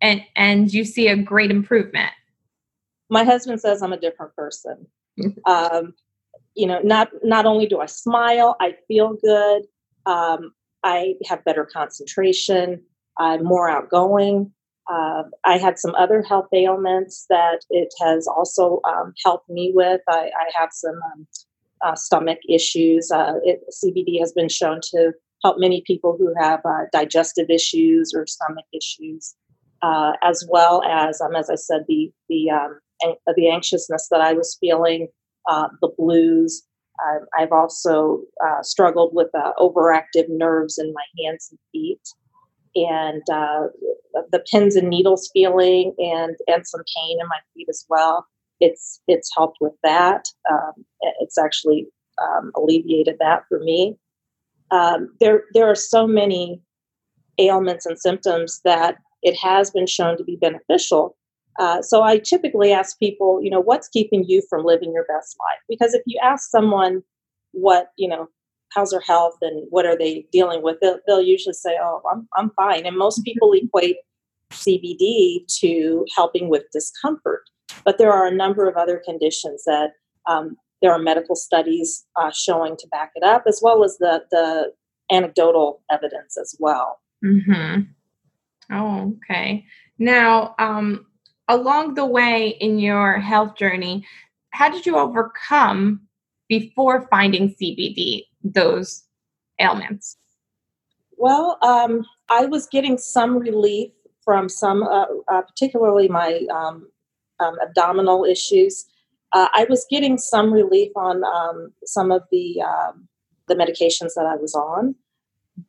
and, 0.00 0.24
and 0.36 0.72
you 0.72 0.84
see 0.84 1.08
a 1.08 1.16
great 1.16 1.50
improvement. 1.50 2.10
My 3.10 3.24
husband 3.24 3.60
says 3.60 3.82
I'm 3.82 3.92
a 3.92 4.00
different 4.00 4.34
person. 4.34 4.86
um, 5.46 5.94
you 6.54 6.66
know 6.66 6.80
not 6.82 7.08
not 7.22 7.46
only 7.46 7.66
do 7.66 7.80
i 7.80 7.86
smile 7.86 8.56
i 8.60 8.74
feel 8.88 9.14
good 9.22 9.62
um, 10.06 10.52
i 10.84 11.14
have 11.26 11.44
better 11.44 11.64
concentration 11.64 12.80
i'm 13.18 13.44
more 13.44 13.68
outgoing 13.68 14.52
uh, 14.92 15.22
i 15.44 15.56
had 15.56 15.78
some 15.78 15.94
other 15.94 16.22
health 16.22 16.48
ailments 16.52 17.26
that 17.28 17.60
it 17.70 17.92
has 18.00 18.26
also 18.26 18.80
um, 18.84 19.12
helped 19.24 19.48
me 19.48 19.72
with 19.74 20.00
i, 20.08 20.30
I 20.38 20.50
have 20.58 20.70
some 20.72 20.98
um, 21.12 21.26
uh, 21.84 21.94
stomach 21.94 22.38
issues 22.48 23.10
uh, 23.10 23.34
it, 23.44 23.60
cbd 23.84 24.20
has 24.20 24.32
been 24.32 24.48
shown 24.48 24.80
to 24.82 25.12
help 25.42 25.56
many 25.58 25.82
people 25.86 26.16
who 26.18 26.32
have 26.38 26.60
uh, 26.64 26.84
digestive 26.92 27.50
issues 27.50 28.12
or 28.14 28.26
stomach 28.26 28.64
issues 28.72 29.34
uh, 29.82 30.12
as 30.22 30.46
well 30.50 30.82
as 30.84 31.20
um, 31.20 31.34
as 31.34 31.50
i 31.50 31.54
said 31.54 31.82
the 31.88 32.10
the 32.28 32.50
um, 32.50 32.78
the 33.36 33.50
anxiousness 33.50 34.08
that 34.10 34.20
i 34.20 34.32
was 34.32 34.56
feeling 34.60 35.08
uh, 35.48 35.68
the 35.80 35.90
blues. 35.98 36.62
Um, 37.06 37.26
I've 37.38 37.52
also 37.52 38.20
uh, 38.44 38.62
struggled 38.62 39.14
with 39.14 39.28
uh, 39.34 39.52
overactive 39.58 40.26
nerves 40.28 40.78
in 40.78 40.92
my 40.92 41.04
hands 41.24 41.48
and 41.50 41.58
feet, 41.72 42.00
and 42.76 43.22
uh, 43.32 43.68
the 44.30 44.44
pins 44.50 44.76
and 44.76 44.88
needles 44.88 45.30
feeling, 45.32 45.94
and 45.98 46.36
and 46.46 46.66
some 46.66 46.82
pain 46.96 47.18
in 47.20 47.26
my 47.28 47.38
feet 47.54 47.66
as 47.68 47.84
well. 47.88 48.26
It's 48.60 49.00
it's 49.08 49.30
helped 49.36 49.58
with 49.60 49.72
that. 49.82 50.26
Um, 50.50 50.84
it's 51.20 51.38
actually 51.38 51.88
um, 52.22 52.52
alleviated 52.56 53.16
that 53.20 53.44
for 53.48 53.58
me. 53.60 53.96
Um, 54.72 55.14
there 55.20 55.44
there 55.54 55.70
are 55.70 55.76
so 55.76 56.06
many 56.06 56.60
ailments 57.38 57.86
and 57.86 57.98
symptoms 57.98 58.60
that 58.64 58.96
it 59.22 59.36
has 59.36 59.70
been 59.70 59.86
shown 59.86 60.16
to 60.16 60.24
be 60.24 60.36
beneficial 60.36 61.16
uh, 61.58 61.82
so 61.82 62.02
I 62.02 62.18
typically 62.18 62.72
ask 62.72 62.98
people, 62.98 63.40
you 63.42 63.50
know, 63.50 63.60
what's 63.60 63.88
keeping 63.88 64.24
you 64.26 64.42
from 64.48 64.64
living 64.64 64.92
your 64.92 65.04
best 65.04 65.36
life? 65.38 65.60
Because 65.68 65.94
if 65.94 66.02
you 66.06 66.18
ask 66.22 66.50
someone 66.50 67.02
what, 67.52 67.88
you 67.96 68.08
know, 68.08 68.28
how's 68.72 68.90
their 68.90 69.00
health 69.00 69.36
and 69.42 69.66
what 69.68 69.84
are 69.84 69.96
they 69.96 70.26
dealing 70.32 70.62
with, 70.62 70.78
they'll, 70.80 70.98
they'll 71.06 71.22
usually 71.22 71.52
say, 71.52 71.76
oh, 71.80 72.00
I'm, 72.10 72.26
I'm 72.36 72.50
fine. 72.56 72.86
And 72.86 72.96
most 72.96 73.22
people 73.22 73.52
equate 73.52 73.96
CBD 74.50 75.46
to 75.60 76.06
helping 76.16 76.48
with 76.48 76.64
discomfort. 76.72 77.42
But 77.84 77.98
there 77.98 78.12
are 78.12 78.26
a 78.26 78.34
number 78.34 78.68
of 78.68 78.76
other 78.76 79.02
conditions 79.04 79.64
that 79.66 79.90
um, 80.28 80.56
there 80.82 80.92
are 80.92 80.98
medical 80.98 81.36
studies 81.36 82.04
uh, 82.16 82.30
showing 82.30 82.76
to 82.76 82.86
back 82.88 83.12
it 83.14 83.22
up, 83.22 83.44
as 83.46 83.60
well 83.62 83.84
as 83.84 83.96
the, 83.98 84.24
the 84.30 84.72
anecdotal 85.10 85.82
evidence 85.90 86.36
as 86.36 86.54
well. 86.58 87.00
Mm-hmm. 87.24 87.82
Oh, 88.72 89.14
okay. 89.16 89.64
Now, 89.98 90.54
um, 90.58 91.06
along 91.48 91.94
the 91.94 92.06
way 92.06 92.48
in 92.60 92.78
your 92.78 93.18
health 93.18 93.56
journey, 93.56 94.06
how 94.50 94.70
did 94.70 94.84
you 94.84 94.96
overcome 94.98 96.00
before 96.48 97.06
finding 97.10 97.54
CBD 97.54 98.24
those 98.42 99.04
ailments? 99.60 100.16
Well, 101.16 101.58
um, 101.62 102.04
I 102.28 102.46
was 102.46 102.66
getting 102.66 102.98
some 102.98 103.38
relief 103.38 103.92
from 104.24 104.48
some, 104.48 104.82
uh, 104.82 105.06
uh, 105.28 105.42
particularly 105.42 106.08
my 106.08 106.40
um, 106.52 106.88
um, 107.40 107.56
abdominal 107.62 108.24
issues. 108.24 108.86
Uh, 109.32 109.48
I 109.52 109.66
was 109.68 109.86
getting 109.90 110.18
some 110.18 110.52
relief 110.52 110.92
on 110.96 111.24
um, 111.24 111.72
some 111.84 112.10
of 112.12 112.22
the 112.30 112.60
um, 112.62 113.08
the 113.48 113.54
medications 113.54 114.14
that 114.14 114.26
I 114.26 114.36
was 114.36 114.54
on, 114.54 114.94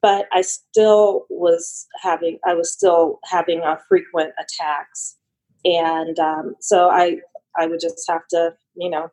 but 0.02 0.28
I 0.32 0.42
still 0.42 1.26
was 1.30 1.88
having 2.02 2.40
I 2.46 2.54
was 2.54 2.72
still 2.72 3.20
having 3.30 3.62
uh, 3.62 3.78
frequent 3.88 4.34
attacks 4.40 5.18
and 5.66 6.20
um, 6.20 6.56
so 6.60 6.90
I 6.90 7.18
I 7.58 7.68
would 7.68 7.80
just 7.80 8.10
have 8.10 8.28
to 8.32 8.54
you 8.76 8.90
know 8.90 9.12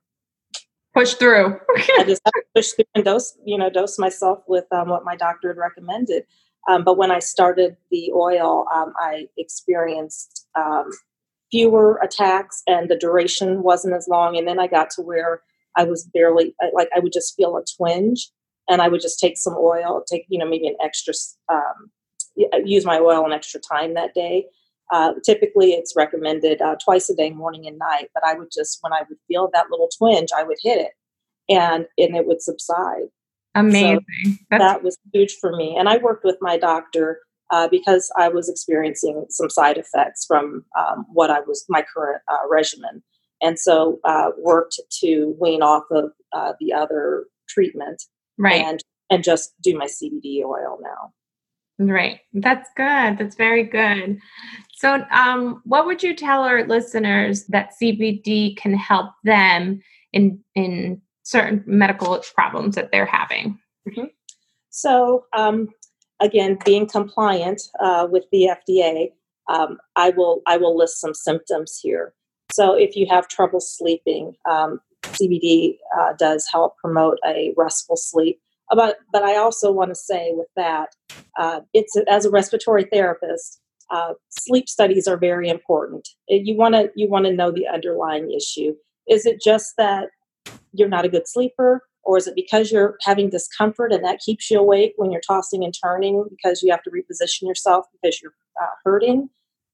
push 0.95 1.15
through. 1.15 1.59
I 1.99 2.05
just 2.05 2.23
push 2.55 2.71
through 2.73 2.85
and 2.95 3.05
dose 3.05 3.37
you 3.45 3.59
know 3.59 3.71
dose 3.71 3.99
myself 3.99 4.41
with 4.49 4.65
um, 4.73 4.89
what 4.89 5.05
my 5.05 5.17
doctor 5.17 5.49
had 5.49 5.57
recommended. 5.57 6.25
Um, 6.69 6.85
but 6.85 6.99
when 6.99 7.11
I 7.11 7.21
started 7.21 7.77
the 7.91 8.13
oil, 8.15 8.67
um, 8.75 8.93
I 8.99 9.29
experienced 9.39 10.47
um, 10.55 10.91
fewer 11.51 11.99
attacks 12.03 12.63
and 12.67 12.89
the 12.89 12.97
duration 12.97 13.63
wasn't 13.63 13.95
as 13.95 14.09
long. 14.09 14.37
And 14.37 14.47
then 14.47 14.59
I 14.61 14.67
got 14.67 14.91
to 14.91 15.03
where 15.03 15.43
I 15.77 15.85
was 15.85 16.05
barely 16.13 16.55
like 16.73 16.89
I 16.95 17.01
would 17.01 17.13
just 17.13 17.37
feel 17.37 17.57
a 17.57 17.63
twinge, 17.77 18.29
and 18.69 18.83
I 18.83 18.89
would 18.89 19.01
just 19.01 19.21
take 19.21 19.39
some 19.39 19.55
oil, 19.57 20.03
take 20.11 20.27
you 20.29 20.39
know 20.39 20.49
maybe 20.49 20.69
an 20.69 20.77
extra, 20.83 21.15
um, 21.49 21.91
use 22.65 22.85
my 22.85 22.99
oil 22.99 23.25
an 23.25 23.33
extra 23.33 23.61
time 23.61 23.95
that 23.95 24.15
day. 24.15 24.47
Uh, 24.93 25.13
typically, 25.25 25.71
it's 25.71 25.95
recommended 25.97 26.61
uh, 26.61 26.75
twice 26.83 27.09
a 27.09 27.15
day, 27.15 27.31
morning 27.31 27.67
and 27.67 27.79
night. 27.79 28.09
But 28.15 28.25
I 28.25 28.35
would 28.35 28.49
just 28.53 28.79
when 28.81 28.93
I 28.93 29.03
would 29.09 29.19
feel 29.29 29.49
that 29.53 29.71
little 29.71 29.89
twinge, 29.97 30.31
I 30.37 30.43
would 30.43 30.59
hit 30.61 30.81
it, 30.81 30.93
and 31.49 31.87
and 31.97 32.17
it 32.17 32.27
would 32.27 32.43
subside. 32.43 33.09
Amazing. 33.55 34.01
So 34.25 34.59
that 34.59 34.83
was 34.83 34.97
huge 35.13 35.37
for 35.41 35.57
me. 35.57 35.77
And 35.77 35.89
I 35.89 35.97
worked 35.97 36.25
with 36.25 36.37
my 36.41 36.57
doctor 36.57 37.21
uh, 37.51 37.69
because 37.69 38.13
I 38.17 38.29
was 38.29 38.49
experiencing 38.49 39.27
some 39.29 39.51
side 39.51 39.79
effects 39.79 40.25
from 40.27 40.65
um, 40.79 41.07
what 41.13 41.31
I 41.31 41.41
was 41.41 41.65
my 41.69 41.85
current 41.95 42.23
uh, 42.29 42.49
regimen, 42.49 43.03
and 43.43 43.59
so 43.59 44.01
uh, 44.05 44.31
worked 44.39 44.81
to 45.01 45.37
wean 45.41 45.63
off 45.63 45.85
of 45.91 46.13
uh, 46.33 46.53
the 46.61 46.73
other 46.73 47.27
treatment, 47.49 48.03
right, 48.39 48.63
and 48.63 48.81
and 49.11 49.25
just 49.25 49.53
do 49.63 49.77
my 49.77 49.87
CBD 49.87 50.45
oil 50.45 50.79
now. 50.83 51.13
Right, 51.81 52.21
that's 52.35 52.69
good. 52.77 53.19
That's 53.19 53.37
very 53.37 53.65
good. 53.65 54.19
So, 54.77 55.05
um, 55.11 55.63
what 55.65 55.87
would 55.87 56.03
you 56.03 56.15
tell 56.15 56.43
our 56.43 56.67
listeners 56.67 57.47
that 57.47 57.73
CBD 57.83 58.57
can 58.57 58.75
help 58.75 59.13
them 59.25 59.81
in 60.13 60.41
in 60.55 61.01
certain 61.23 61.65
medical 61.67 62.23
problems 62.35 62.75
that 62.75 62.93
they're 62.93 63.07
having? 63.07 63.59
Mm-hmm. 63.89 64.07
So, 64.71 65.25
um, 65.37 65.69
again, 66.21 66.59
being 66.65 66.87
compliant 66.87 67.63
uh, 67.81 68.07
with 68.11 68.25
the 68.31 68.51
FDA, 68.69 69.13
um, 69.49 69.79
I 69.97 70.11
will 70.11 70.43
I 70.47 70.57
will 70.57 70.77
list 70.77 71.01
some 71.01 71.15
symptoms 71.15 71.79
here. 71.83 72.15
So, 72.53 72.75
if 72.75 72.97
you 72.97 73.07
have 73.11 73.29
trouble 73.29 73.61
sleeping, 73.61 74.35
um, 74.49 74.81
CBD 75.03 75.79
uh, 75.99 76.13
does 76.19 76.47
help 76.51 76.77
promote 76.79 77.19
a 77.27 77.55
restful 77.57 77.97
sleep. 77.97 78.41
But 78.75 78.99
but 79.13 79.23
I 79.23 79.37
also 79.37 79.73
want 79.73 79.91
to 79.91 79.97
say 79.97 80.31
with 80.33 80.49
that, 80.57 80.95
uh, 81.39 81.61
it's 81.75 81.97
as 82.09 82.25
a 82.25 82.31
respiratory 82.31 82.85
therapist, 82.85 83.61
uh, 83.91 84.15
sleep 84.29 84.69
studies 84.69 85.09
are 85.09 85.17
very 85.17 85.49
important. 85.49 86.09
You 86.29 86.57
want 86.57 86.75
to 86.75 86.91
you 86.95 87.09
want 87.09 87.27
to 87.27 87.33
know 87.33 87.51
the 87.51 87.67
underlying 87.67 88.31
issue. 88.31 88.75
Is 89.09 89.27
it 89.27 89.41
just 89.43 89.75
that 89.77 90.11
you're 90.73 90.89
not 90.89 91.05
a 91.05 91.09
good 91.09 91.27
sleeper? 91.27 91.83
Or 92.05 92.17
is 92.17 92.27
it 92.27 92.35
because 92.35 92.73
you're 92.73 92.97
having 93.03 93.31
discomfort 93.31 93.93
and 93.93 94.05
that 94.05 94.21
keeps 94.21 94.51
you 94.51 94.59
awake 94.59 94.95
when 94.97 95.11
you're 95.11 95.21
tossing 95.21 95.65
and 95.65 95.75
turning 95.85 96.25
because 96.31 96.63
you 96.63 96.71
have 96.71 96.83
to 96.85 96.91
reposition 96.91 97.43
yourself 97.43 97.87
because 97.93 98.21
you're 98.23 98.35
uh, 98.61 98.67
hurting? 98.85 99.29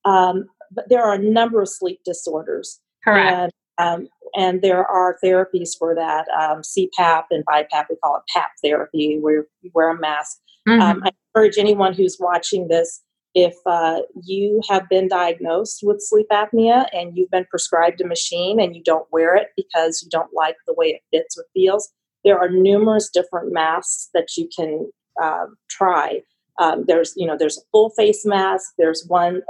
Um, 0.04 0.46
but 0.72 0.88
there 0.88 1.02
are 1.02 1.14
a 1.14 1.22
number 1.22 1.62
of 1.62 1.68
sleep 1.68 2.00
disorders. 2.04 2.80
Correct. 3.04 3.32
And, 3.32 3.52
um, 3.78 4.08
and 4.34 4.62
there 4.62 4.84
are 4.84 5.18
therapies 5.22 5.70
for 5.78 5.94
that 5.94 6.26
um, 6.28 6.62
CPAP 6.62 7.24
and 7.30 7.44
BiPAP. 7.46 7.86
We 7.90 7.96
call 8.02 8.16
it 8.16 8.22
PAP 8.32 8.50
therapy, 8.62 9.18
where 9.20 9.46
you 9.62 9.70
wear 9.74 9.90
a 9.90 9.98
mask. 9.98 10.38
Mm-hmm. 10.68 10.80
Um, 10.80 11.02
I 11.04 11.10
encourage 11.34 11.58
anyone 11.58 11.92
who's 11.92 12.16
watching 12.18 12.68
this 12.68 13.02
if 13.36 13.54
uh, 13.66 14.00
you 14.24 14.62
have 14.68 14.88
been 14.88 15.08
diagnosed 15.08 15.80
with 15.82 16.00
sleep 16.00 16.26
apnea 16.32 16.86
and 16.94 17.16
you've 17.16 17.30
been 17.30 17.44
prescribed 17.50 18.00
a 18.00 18.06
machine 18.06 18.58
and 18.58 18.74
you 18.74 18.82
don't 18.82 19.06
wear 19.12 19.36
it 19.36 19.48
because 19.56 20.02
you 20.02 20.08
don't 20.10 20.32
like 20.32 20.56
the 20.66 20.72
way 20.72 20.86
it 20.86 21.02
fits 21.12 21.36
or 21.36 21.44
feels, 21.52 21.92
there 22.26 22.38
are 22.38 22.50
numerous 22.50 23.08
different 23.08 23.54
masks 23.54 24.10
that 24.12 24.36
you 24.36 24.46
can 24.54 24.90
uh, 25.22 25.46
try. 25.70 26.20
Um, 26.58 26.84
there's, 26.86 27.14
you 27.16 27.26
know, 27.26 27.36
there's 27.38 27.56
a 27.56 27.66
full 27.72 27.88
face 27.90 28.26
mask. 28.26 28.72
There's 28.76 29.06
one 29.08 29.40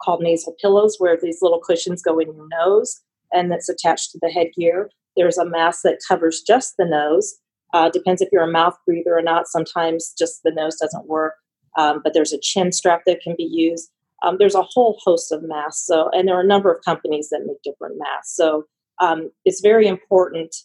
called 0.00 0.22
nasal 0.22 0.54
pillows 0.60 0.96
where 0.98 1.18
these 1.20 1.38
little 1.42 1.60
cushions 1.60 2.02
go 2.02 2.20
in 2.20 2.28
your 2.28 2.46
nose 2.50 3.00
and 3.32 3.50
that's 3.50 3.68
attached 3.68 4.12
to 4.12 4.18
the 4.22 4.30
headgear. 4.30 4.90
There's 5.16 5.38
a 5.38 5.44
mask 5.44 5.80
that 5.82 5.98
covers 6.06 6.42
just 6.46 6.74
the 6.78 6.84
nose. 6.84 7.34
Uh, 7.74 7.90
depends 7.90 8.22
if 8.22 8.28
you're 8.30 8.44
a 8.44 8.50
mouth 8.50 8.76
breather 8.86 9.18
or 9.18 9.22
not. 9.22 9.48
Sometimes 9.48 10.14
just 10.16 10.42
the 10.44 10.52
nose 10.52 10.76
doesn't 10.76 11.08
work 11.08 11.34
um, 11.76 12.00
but 12.02 12.14
there's 12.14 12.32
a 12.32 12.40
chin 12.40 12.72
strap 12.72 13.02
that 13.06 13.20
can 13.20 13.34
be 13.36 13.44
used. 13.44 13.90
Um, 14.22 14.36
there's 14.38 14.54
a 14.54 14.62
whole 14.62 14.98
host 15.04 15.30
of 15.30 15.42
masks. 15.42 15.86
So, 15.86 16.08
and 16.12 16.26
there 16.26 16.36
are 16.36 16.42
a 16.42 16.46
number 16.46 16.72
of 16.72 16.84
companies 16.84 17.28
that 17.30 17.44
make 17.46 17.62
different 17.62 17.96
masks. 17.98 18.34
So, 18.34 18.64
um, 19.00 19.30
it's 19.44 19.60
very 19.60 19.86
important 19.86 20.56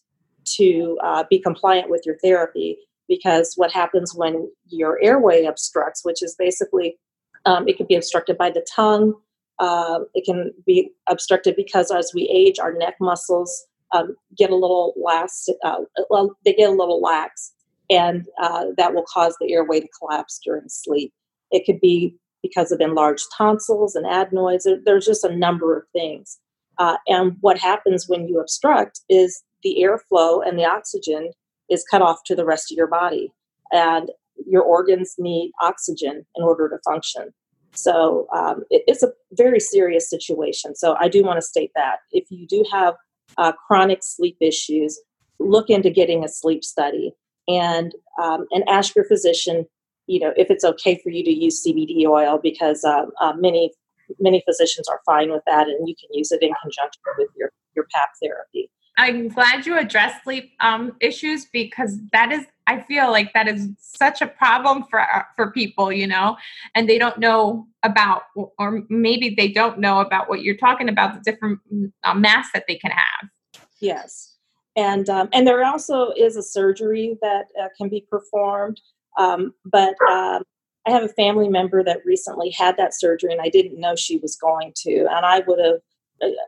to 0.45 0.97
uh, 1.03 1.23
be 1.29 1.39
compliant 1.39 1.89
with 1.89 2.01
your 2.05 2.17
therapy 2.19 2.77
because 3.07 3.53
what 3.55 3.71
happens 3.71 4.13
when 4.15 4.49
your 4.67 4.99
airway 5.03 5.45
obstructs, 5.45 6.03
which 6.03 6.21
is 6.21 6.35
basically 6.37 6.97
um, 7.45 7.67
it 7.67 7.77
can 7.77 7.85
be 7.87 7.95
obstructed 7.95 8.37
by 8.37 8.49
the 8.49 8.65
tongue. 8.73 9.13
Uh, 9.59 9.99
it 10.13 10.25
can 10.25 10.51
be 10.65 10.91
obstructed 11.07 11.55
because 11.55 11.91
as 11.91 12.11
we 12.13 12.29
age, 12.29 12.59
our 12.59 12.73
neck 12.73 12.95
muscles 12.99 13.65
um, 13.91 14.15
get 14.37 14.49
a 14.49 14.55
little 14.55 14.93
lax. 15.01 15.47
Uh, 15.63 15.81
well, 16.09 16.35
they 16.45 16.53
get 16.53 16.69
a 16.69 16.73
little 16.73 17.01
lax, 17.01 17.53
and 17.89 18.27
uh, 18.41 18.67
that 18.77 18.93
will 18.93 19.05
cause 19.11 19.35
the 19.39 19.51
airway 19.51 19.79
to 19.79 19.87
collapse 19.99 20.39
during 20.43 20.67
sleep. 20.67 21.13
It 21.51 21.65
could 21.65 21.81
be 21.81 22.15
because 22.41 22.71
of 22.71 22.81
enlarged 22.81 23.25
tonsils 23.37 23.95
and 23.95 24.05
adenoids. 24.05 24.67
there's 24.85 25.05
just 25.05 25.23
a 25.23 25.35
number 25.35 25.77
of 25.77 25.83
things. 25.93 26.39
Uh, 26.77 26.97
and 27.07 27.35
what 27.41 27.59
happens 27.59 28.07
when 28.07 28.27
you 28.27 28.39
obstruct 28.39 29.01
is 29.09 29.43
the 29.63 29.77
airflow 29.81 30.45
and 30.45 30.57
the 30.57 30.65
oxygen 30.65 31.31
is 31.69 31.85
cut 31.89 32.01
off 32.01 32.19
to 32.25 32.35
the 32.35 32.45
rest 32.45 32.71
of 32.71 32.77
your 32.77 32.87
body. 32.87 33.31
And 33.71 34.09
your 34.47 34.63
organs 34.63 35.15
need 35.17 35.51
oxygen 35.61 36.25
in 36.35 36.43
order 36.43 36.67
to 36.69 36.77
function. 36.83 37.33
So 37.73 38.27
um, 38.35 38.63
it, 38.69 38.83
it's 38.87 39.03
a 39.03 39.11
very 39.33 39.59
serious 39.59 40.09
situation. 40.09 40.75
So 40.75 40.95
I 40.99 41.07
do 41.07 41.23
want 41.23 41.37
to 41.37 41.41
state 41.41 41.71
that 41.75 41.97
if 42.11 42.25
you 42.29 42.47
do 42.47 42.65
have 42.71 42.95
uh, 43.37 43.53
chronic 43.53 43.99
sleep 44.01 44.37
issues, 44.41 44.99
look 45.39 45.69
into 45.69 45.89
getting 45.89 46.23
a 46.23 46.29
sleep 46.29 46.63
study 46.63 47.13
and 47.47 47.93
um, 48.21 48.45
and 48.51 48.63
ask 48.67 48.95
your 48.95 49.05
physician, 49.05 49.65
you 50.07 50.19
know, 50.19 50.33
if 50.35 50.51
it's 50.51 50.63
okay 50.63 50.99
for 51.01 51.09
you 51.09 51.23
to 51.23 51.31
use 51.31 51.65
CBD 51.65 52.05
oil 52.05 52.39
because 52.41 52.83
um, 52.83 53.11
uh, 53.19 53.33
many 53.37 53.71
many 54.19 54.43
physicians 54.45 54.87
are 54.89 54.99
fine 55.05 55.31
with 55.31 55.43
that, 55.47 55.67
and 55.67 55.87
you 55.87 55.95
can 55.95 56.09
use 56.13 56.31
it 56.31 56.41
in 56.41 56.51
conjunction 56.61 57.01
with 57.17 57.29
your 57.37 57.51
your 57.75 57.87
PAP 57.93 58.09
therapy. 58.21 58.69
I'm 59.01 59.29
glad 59.29 59.65
you 59.65 59.79
addressed 59.79 60.23
sleep 60.23 60.51
um, 60.59 60.95
issues 61.01 61.45
because 61.45 61.97
that 62.13 62.31
is, 62.31 62.45
I 62.67 62.81
feel 62.81 63.09
like 63.09 63.33
that 63.33 63.47
is 63.47 63.69
such 63.79 64.21
a 64.21 64.27
problem 64.27 64.85
for 64.91 64.99
uh, 65.01 65.23
for 65.35 65.49
people, 65.51 65.91
you 65.91 66.05
know, 66.05 66.37
and 66.75 66.87
they 66.87 66.99
don't 66.99 67.17
know 67.17 67.65
about, 67.81 68.23
or 68.35 68.83
maybe 68.89 69.33
they 69.35 69.47
don't 69.47 69.79
know 69.79 70.01
about 70.01 70.29
what 70.29 70.43
you're 70.43 70.55
talking 70.55 70.87
about, 70.87 71.15
the 71.15 71.31
different 71.31 71.59
uh, 72.03 72.13
masks 72.13 72.51
that 72.53 72.65
they 72.67 72.75
can 72.75 72.91
have. 72.91 73.29
Yes, 73.79 74.35
and 74.75 75.09
um, 75.09 75.29
and 75.33 75.47
there 75.47 75.65
also 75.65 76.11
is 76.11 76.37
a 76.37 76.43
surgery 76.43 77.17
that 77.23 77.45
uh, 77.59 77.69
can 77.75 77.89
be 77.89 78.05
performed. 78.07 78.79
Um, 79.17 79.55
but 79.65 79.95
um, 80.11 80.43
I 80.85 80.91
have 80.91 81.03
a 81.03 81.09
family 81.09 81.49
member 81.49 81.83
that 81.83 82.05
recently 82.05 82.51
had 82.51 82.77
that 82.77 82.93
surgery, 82.93 83.31
and 83.31 83.41
I 83.41 83.49
didn't 83.49 83.79
know 83.79 83.95
she 83.95 84.17
was 84.17 84.35
going 84.35 84.73
to. 84.83 85.07
And 85.09 85.25
I 85.25 85.39
would 85.47 85.59
have 85.59 85.81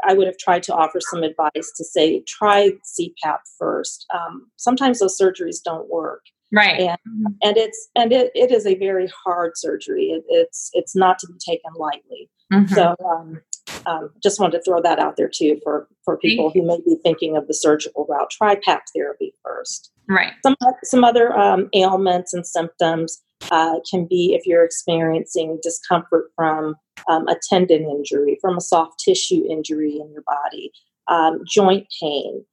I 0.06 0.14
would 0.14 0.28
have 0.28 0.38
tried 0.38 0.64
to 0.64 0.74
offer 0.74 1.00
some 1.00 1.24
advice 1.24 1.72
to 1.78 1.84
say 1.84 2.24
try 2.28 2.72
CPAP 3.00 3.40
first. 3.58 4.06
Um, 4.14 4.48
sometimes 4.58 5.00
those 5.00 5.18
surgeries 5.20 5.58
don't 5.64 5.90
work, 5.90 6.22
right? 6.52 6.80
And 6.80 6.98
mm-hmm. 7.08 7.34
and 7.42 7.58
it's 7.58 7.90
and 7.96 8.12
it, 8.12 8.32
it 8.36 8.52
is 8.52 8.66
a 8.66 8.76
very 8.76 9.12
hard 9.26 9.54
surgery. 9.56 10.06
It, 10.06 10.24
it's 10.28 10.70
it's 10.74 10.96
not 10.96 11.20
to 11.20 11.28
be 11.28 11.38
taken 11.46 11.72
lightly. 11.78 12.30
Mm-hmm. 12.52 12.74
So 12.74 12.96
um, 13.06 13.42
um, 13.86 14.10
just 14.22 14.40
wanted 14.40 14.58
to 14.58 14.64
throw 14.64 14.82
that 14.82 15.00
out 15.00 15.18
there 15.18 15.30
too 15.34 15.60
for 15.64 15.88
for 16.04 16.18
people 16.18 16.52
who 16.54 16.66
may 16.66 16.78
be 16.86 16.98
thinking 17.04 17.38
of 17.38 17.48
the 17.48 17.54
surgical 17.54 18.06
route. 18.10 18.30
Try 18.32 18.56
PAP 18.56 18.84
therapy 18.96 19.34
first. 19.44 19.92
Right. 20.10 20.34
Some 20.46 20.56
some 20.84 21.04
other 21.04 21.38
um, 21.38 21.70
ailments 21.74 22.34
and 22.34 22.46
symptoms 22.46 23.22
uh, 23.52 23.80
can 23.90 24.06
be 24.06 24.34
if 24.34 24.46
you're 24.46 24.64
experiencing 24.64 25.60
discomfort 25.62 26.32
from 26.36 26.76
um, 27.08 27.28
a 27.28 27.36
tendon 27.50 27.84
injury, 27.84 28.38
from 28.42 28.58
a 28.58 28.62
soft 28.62 29.00
tissue 29.00 29.46
injury 29.50 30.00
in 30.00 30.12
your 30.12 30.24
body, 30.24 30.72
um, 31.08 31.42
joint 31.48 31.88
pain, 32.02 32.46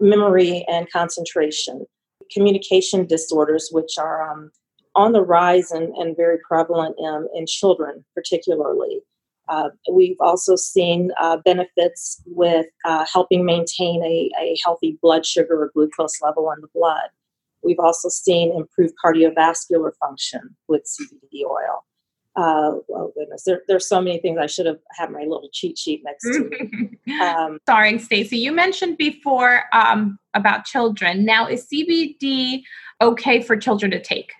memory 0.00 0.64
and 0.68 0.90
concentration, 0.90 1.86
communication 2.32 3.06
disorders, 3.06 3.68
which 3.72 3.98
are 3.98 4.30
um, 4.30 4.50
on 4.94 5.12
the 5.12 5.22
rise 5.22 5.70
and, 5.70 5.94
and 5.96 6.16
very 6.16 6.38
prevalent 6.46 6.96
in, 6.98 7.28
in 7.34 7.46
children, 7.46 8.04
particularly. 8.14 9.00
Uh, 9.48 9.70
we've 9.90 10.16
also 10.20 10.56
seen 10.56 11.10
uh, 11.20 11.38
benefits 11.44 12.20
with 12.26 12.66
uh, 12.84 13.06
helping 13.10 13.46
maintain 13.46 14.02
a, 14.02 14.30
a, 14.38 14.56
healthy 14.62 14.98
blood 15.00 15.24
sugar 15.24 15.62
or 15.62 15.70
glucose 15.72 16.20
level 16.20 16.52
in 16.52 16.60
the 16.60 16.68
blood. 16.74 17.08
We've 17.62 17.78
also 17.78 18.08
seen 18.08 18.54
improved 18.54 18.94
cardiovascular 19.04 19.90
function 20.00 20.56
with 20.68 20.82
CBD 20.82 21.44
oil. 21.44 21.84
Uh, 22.36 22.78
oh 22.94 23.12
goodness, 23.16 23.42
there, 23.44 23.62
there's 23.66 23.88
so 23.88 24.00
many 24.00 24.18
things. 24.18 24.38
I 24.40 24.46
should 24.46 24.66
have 24.66 24.78
had 24.92 25.10
my 25.10 25.22
little 25.22 25.48
cheat 25.52 25.76
sheet 25.76 26.02
next 26.04 26.24
to 26.24 26.48
me. 26.48 26.90
Um, 27.22 27.58
Sorry, 27.66 27.98
Stacy. 27.98 28.36
You 28.36 28.52
mentioned 28.52 28.98
before 28.98 29.62
um, 29.72 30.18
about 30.34 30.66
children. 30.66 31.24
Now, 31.24 31.48
is 31.48 31.66
CBD 31.66 32.62
okay 33.00 33.42
for 33.42 33.56
children 33.56 33.90
to 33.90 34.00
take? 34.00 34.30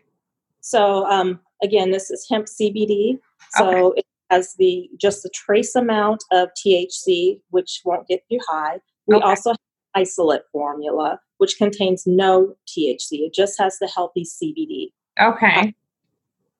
So, 0.60 1.06
um, 1.06 1.40
again, 1.62 1.90
this 1.90 2.10
is 2.10 2.26
hemp 2.30 2.46
CBD. 2.46 3.18
So 3.52 3.92
okay. 3.92 4.02
has 4.30 4.54
the 4.58 4.88
just 5.00 5.22
the 5.22 5.30
trace 5.30 5.74
amount 5.74 6.22
of 6.30 6.50
THC, 6.54 7.40
which 7.50 7.80
won't 7.84 8.06
get 8.06 8.22
you 8.28 8.38
high. 8.48 8.78
We 9.06 9.16
okay. 9.16 9.24
also 9.24 9.50
have 9.50 9.58
isolate 9.94 10.42
formula, 10.52 11.18
which 11.38 11.56
contains 11.56 12.06
no 12.06 12.54
THC. 12.66 13.26
It 13.26 13.34
just 13.34 13.58
has 13.58 13.78
the 13.78 13.88
healthy 13.88 14.24
CBD. 14.24 14.92
Okay. 15.20 15.74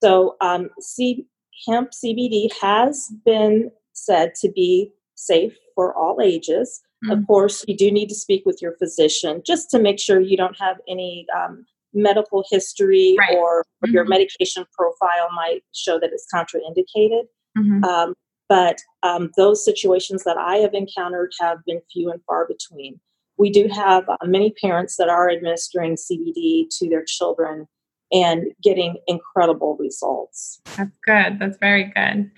so 0.03 0.37
um, 0.41 0.71
C- 0.81 1.27
hemp 1.67 1.91
CBD 1.93 2.51
has 2.61 3.13
been 3.25 3.71
said 3.93 4.35
to 4.41 4.51
be 4.51 4.93
safe 5.15 5.57
for 5.75 5.95
all 5.95 6.21
ages. 6.21 6.83
Mm-hmm. 7.05 7.13
Of 7.13 7.27
course, 7.27 7.65
you 7.69 7.77
do 7.77 7.91
need 7.91 8.09
to 8.09 8.15
speak 8.15 8.43
with 8.45 8.61
your 8.61 8.73
physician 8.79 9.43
just 9.47 9.71
to 9.71 9.79
make 9.79 10.01
sure 10.01 10.21
you 10.21 10.37
don't 10.37 10.59
have 10.59 10.79
any 10.89 11.27
um, 11.37 11.65
medical 11.95 12.45
history 12.51 13.15
right. 13.19 13.37
or, 13.37 13.63
mm-hmm. 13.85 13.93
your 13.93 14.05
medication 14.05 14.65
profile 14.77 15.29
might 15.35 15.61
show 15.73 16.01
that 16.01 16.11
it's 16.13 16.27
contraindicated. 16.35 17.25
Mm-hmm. 17.57 17.85
Um, 17.85 18.15
but 18.49 18.79
um, 19.03 19.31
those 19.37 19.65
situations 19.65 20.25
that 20.25 20.37
I 20.37 20.57
have 20.57 20.75
encountered 20.75 21.33
have 21.41 21.59
been 21.67 21.81
few 21.93 22.11
and 22.11 22.21
far 22.25 22.47
between. 22.47 22.99
We 23.39 23.51
do 23.51 23.69
have 23.69 24.09
uh, 24.09 24.17
many 24.25 24.53
parents 24.61 24.97
that 24.97 25.09
are 25.09 25.31
administering 25.31 25.97
CBD 25.97 26.67
to 26.79 26.89
their 26.89 27.05
children 27.05 27.67
and 28.13 28.47
getting 28.63 28.97
incredible 29.07 29.77
results. 29.79 30.61
That's 30.77 30.97
good. 31.05 31.39
That's 31.39 31.59
very 31.59 31.93
good. 31.95 32.31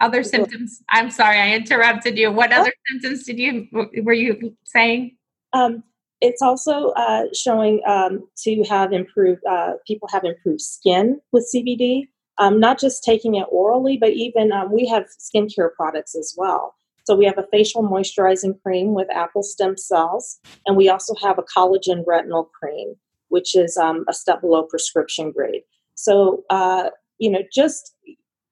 Other 0.00 0.22
symptoms? 0.22 0.82
I'm 0.90 1.10
sorry, 1.10 1.38
I 1.38 1.54
interrupted 1.54 2.16
you. 2.16 2.32
What 2.32 2.52
other 2.52 2.72
symptoms 2.90 3.24
did 3.24 3.38
you 3.38 3.68
were 4.02 4.14
you 4.14 4.56
saying? 4.64 5.16
Um, 5.52 5.82
it's 6.22 6.40
also 6.40 6.90
uh, 6.90 7.24
showing 7.34 7.82
um, 7.86 8.26
to 8.38 8.62
have 8.64 8.92
improved 8.92 9.42
uh, 9.48 9.72
people 9.86 10.08
have 10.10 10.24
improved 10.24 10.62
skin 10.62 11.20
with 11.32 11.50
CBD. 11.54 12.08
Um, 12.38 12.58
not 12.58 12.80
just 12.80 13.04
taking 13.04 13.34
it 13.34 13.46
orally, 13.50 13.98
but 13.98 14.10
even 14.10 14.52
um, 14.52 14.72
we 14.72 14.86
have 14.86 15.04
skincare 15.18 15.74
products 15.74 16.14
as 16.14 16.34
well. 16.38 16.74
So 17.04 17.14
we 17.16 17.24
have 17.24 17.38
a 17.38 17.46
facial 17.50 17.82
moisturizing 17.82 18.60
cream 18.62 18.94
with 18.94 19.10
apple 19.10 19.42
stem 19.42 19.76
cells, 19.76 20.38
and 20.66 20.76
we 20.76 20.88
also 20.88 21.14
have 21.22 21.38
a 21.38 21.42
collagen 21.42 22.04
retinol 22.04 22.50
cream, 22.50 22.94
which 23.28 23.56
is 23.56 23.76
um, 23.76 24.04
a 24.08 24.12
step 24.12 24.40
below 24.40 24.64
prescription 24.64 25.32
grade. 25.32 25.62
So 25.94 26.44
uh, 26.50 26.90
you 27.18 27.30
know, 27.30 27.42
just 27.52 27.94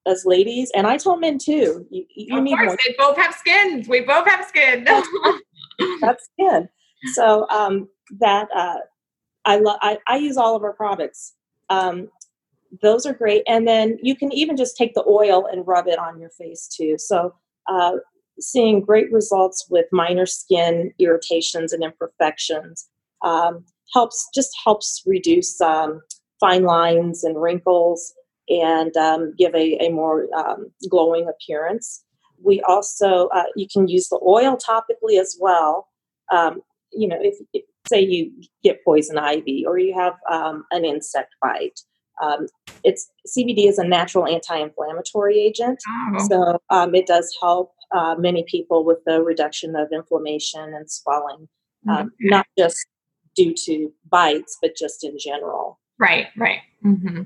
as 0.07 0.25
ladies, 0.25 0.71
and 0.75 0.87
I 0.87 0.97
told 0.97 1.21
men 1.21 1.39
too. 1.39 1.87
You, 1.91 2.05
you 2.15 2.39
of 2.39 2.45
need 2.45 2.57
course, 2.57 2.77
they 2.87 2.95
both 2.99 3.17
have 3.17 3.35
skins. 3.35 3.89
We 3.89 4.01
both 4.01 4.27
have 4.27 4.45
skin. 4.47 4.85
That's 6.01 6.29
skin. 6.33 6.69
So 7.15 7.49
um, 7.49 7.89
that 8.19 8.49
uh, 8.55 8.79
I 9.45 9.57
love. 9.59 9.79
I, 9.83 9.99
I 10.07 10.17
use 10.17 10.37
all 10.37 10.57
of 10.57 10.63
our 10.63 10.73
products. 10.73 11.35
Um, 11.71 12.09
those 12.83 13.07
are 13.07 13.15
great, 13.15 13.43
and 13.47 13.67
then 13.67 13.99
you 14.03 14.17
can 14.17 14.33
even 14.33 14.57
just 14.57 14.77
take 14.77 14.95
the 14.95 15.05
oil 15.07 15.47
and 15.47 15.67
rub 15.67 15.87
it 15.87 15.99
on 15.99 16.21
your 16.21 16.31
face 16.31 16.69
too. 16.69 16.97
So 16.99 17.35
uh, 17.69 17.93
seeing 18.41 18.81
great 18.81 19.13
results 19.13 19.67
with 19.71 19.87
minor 19.93 20.27
skin 20.27 20.93
irritations 20.99 21.73
and 21.73 21.83
imperfections. 21.83 22.89
Um, 23.23 23.65
helps 23.95 24.29
just 24.35 24.51
helps 24.65 25.03
reduce 25.07 25.61
um, 25.61 26.01
fine 26.41 26.65
lines 26.65 27.25
and 27.25 27.41
wrinkles 27.41 28.13
and 28.49 28.97
um, 28.97 29.35
give 29.37 29.55
a, 29.55 29.77
a 29.85 29.91
more 29.91 30.27
um, 30.37 30.71
glowing 30.89 31.29
appearance. 31.29 32.05
We 32.43 32.61
also, 32.63 33.29
uh, 33.29 33.45
you 33.57 33.67
can 33.71 33.89
use 33.89 34.09
the 34.09 34.21
oil 34.25 34.57
topically 34.57 35.21
as 35.21 35.37
well. 35.41 35.89
Um, 36.33 36.63
you 36.93 37.09
know, 37.09 37.19
if, 37.21 37.37
if, 37.53 37.65
say 37.89 38.01
you 38.01 38.31
get 38.63 38.85
poison 38.85 39.19
ivy 39.19 39.65
or 39.67 39.79
you 39.79 39.99
have 39.99 40.15
um, 40.31 40.65
an 40.71 40.85
insect 40.85 41.35
bite, 41.43 41.81
um, 42.23 42.47
it's 42.85 43.11
CBD 43.27 43.69
is 43.69 43.79
a 43.79 43.87
natural 43.87 44.27
anti-inflammatory 44.27 45.39
agent, 45.39 45.79
oh. 45.89 46.27
so 46.29 46.59
um, 46.71 46.95
it 46.95 47.07
does 47.07 47.37
help 47.41 47.73
uh, 47.95 48.15
many 48.19 48.45
people 48.49 48.85
with 48.85 48.99
the 49.07 49.23
reduction 49.23 49.77
of 49.77 49.89
inflammation 49.93 50.75
and 50.75 50.91
swelling, 50.91 51.49
okay. 51.89 52.09
not 52.21 52.47
just 52.59 52.87
due 53.35 53.55
to 53.65 53.93
bites, 54.11 54.59
but 54.61 54.77
just 54.77 55.05
in 55.05 55.17
general. 55.19 55.79
Right, 55.99 56.27
right. 56.37 56.61
Mm-hmm. 56.85 57.23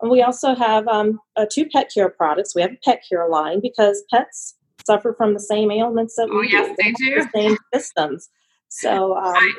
And 0.00 0.10
we 0.10 0.22
also 0.22 0.54
have 0.54 0.86
um, 0.88 1.20
uh, 1.36 1.46
two 1.50 1.66
pet 1.66 1.90
care 1.92 2.10
products. 2.10 2.54
We 2.54 2.62
have 2.62 2.72
a 2.72 2.78
pet 2.84 3.02
care 3.08 3.28
line 3.28 3.60
because 3.60 4.04
pets 4.12 4.54
suffer 4.84 5.14
from 5.14 5.34
the 5.34 5.40
same 5.40 5.70
ailments 5.70 6.16
that 6.16 6.28
we 6.28 6.36
oh, 6.36 6.42
yes, 6.42 6.68
do. 6.68 6.74
they 6.82 6.92
do. 6.92 7.22
The 7.22 7.30
same 7.34 7.56
systems. 7.74 8.28
So 8.68 9.16
um, 9.16 9.34
I, 9.36 9.52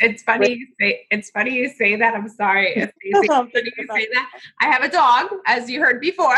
it's 0.00 0.22
funny 0.22 0.54
you 0.54 0.66
say 0.80 1.06
it's 1.10 1.30
funny 1.30 1.54
you 1.54 1.68
say 1.68 1.96
that. 1.96 2.14
I'm 2.14 2.28
sorry, 2.28 2.72
it's 2.76 2.92
funny 3.26 3.72
you 3.76 3.86
say 3.92 4.08
that. 4.14 4.30
I 4.60 4.66
have 4.66 4.82
a 4.82 4.88
dog, 4.88 5.26
as 5.46 5.68
you 5.68 5.80
heard 5.80 6.00
before, 6.00 6.36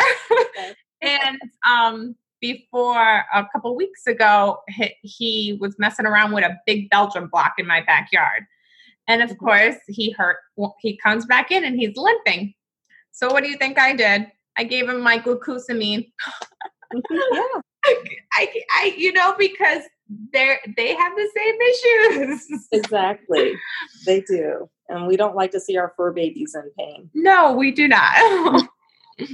and 1.02 1.38
um, 1.68 2.16
before 2.40 3.24
a 3.32 3.46
couple 3.52 3.74
weeks 3.76 4.06
ago, 4.06 4.58
he, 4.68 4.94
he, 5.02 5.58
was 5.60 5.76
messing 5.78 6.06
around 6.06 6.32
with 6.32 6.44
a 6.44 6.56
big 6.66 6.90
Belgian 6.90 7.28
block 7.28 7.54
in 7.58 7.66
my 7.66 7.82
backyard, 7.82 8.44
and 9.08 9.22
of 9.22 9.30
mm-hmm. 9.30 9.44
course 9.44 9.76
he 9.88 10.10
hurt. 10.12 10.38
He 10.80 10.96
comes 10.96 11.26
back 11.26 11.50
in 11.50 11.64
and 11.64 11.78
he's 11.78 11.96
limping. 11.96 12.54
So 13.12 13.32
what 13.32 13.42
do 13.42 13.50
you 13.50 13.56
think 13.56 13.78
I 13.78 13.94
did? 13.94 14.26
I 14.58 14.64
gave 14.64 14.88
him 14.88 15.00
my 15.00 15.18
glucosamine. 15.18 16.10
yeah. 16.92 17.42
I, 18.32 18.52
I, 18.72 18.94
you 18.96 19.12
know, 19.12 19.34
because 19.38 19.82
they're 20.32 20.58
they 20.76 20.94
have 20.94 21.12
the 21.16 21.30
same 21.36 22.30
issues. 22.30 22.68
exactly, 22.72 23.54
they 24.06 24.20
do, 24.22 24.68
and 24.88 25.06
we 25.06 25.16
don't 25.16 25.36
like 25.36 25.50
to 25.52 25.60
see 25.60 25.76
our 25.76 25.92
fur 25.96 26.12
babies 26.12 26.54
in 26.54 26.70
pain. 26.78 27.10
No, 27.14 27.52
we 27.52 27.72
do 27.72 27.88
not. 27.88 28.68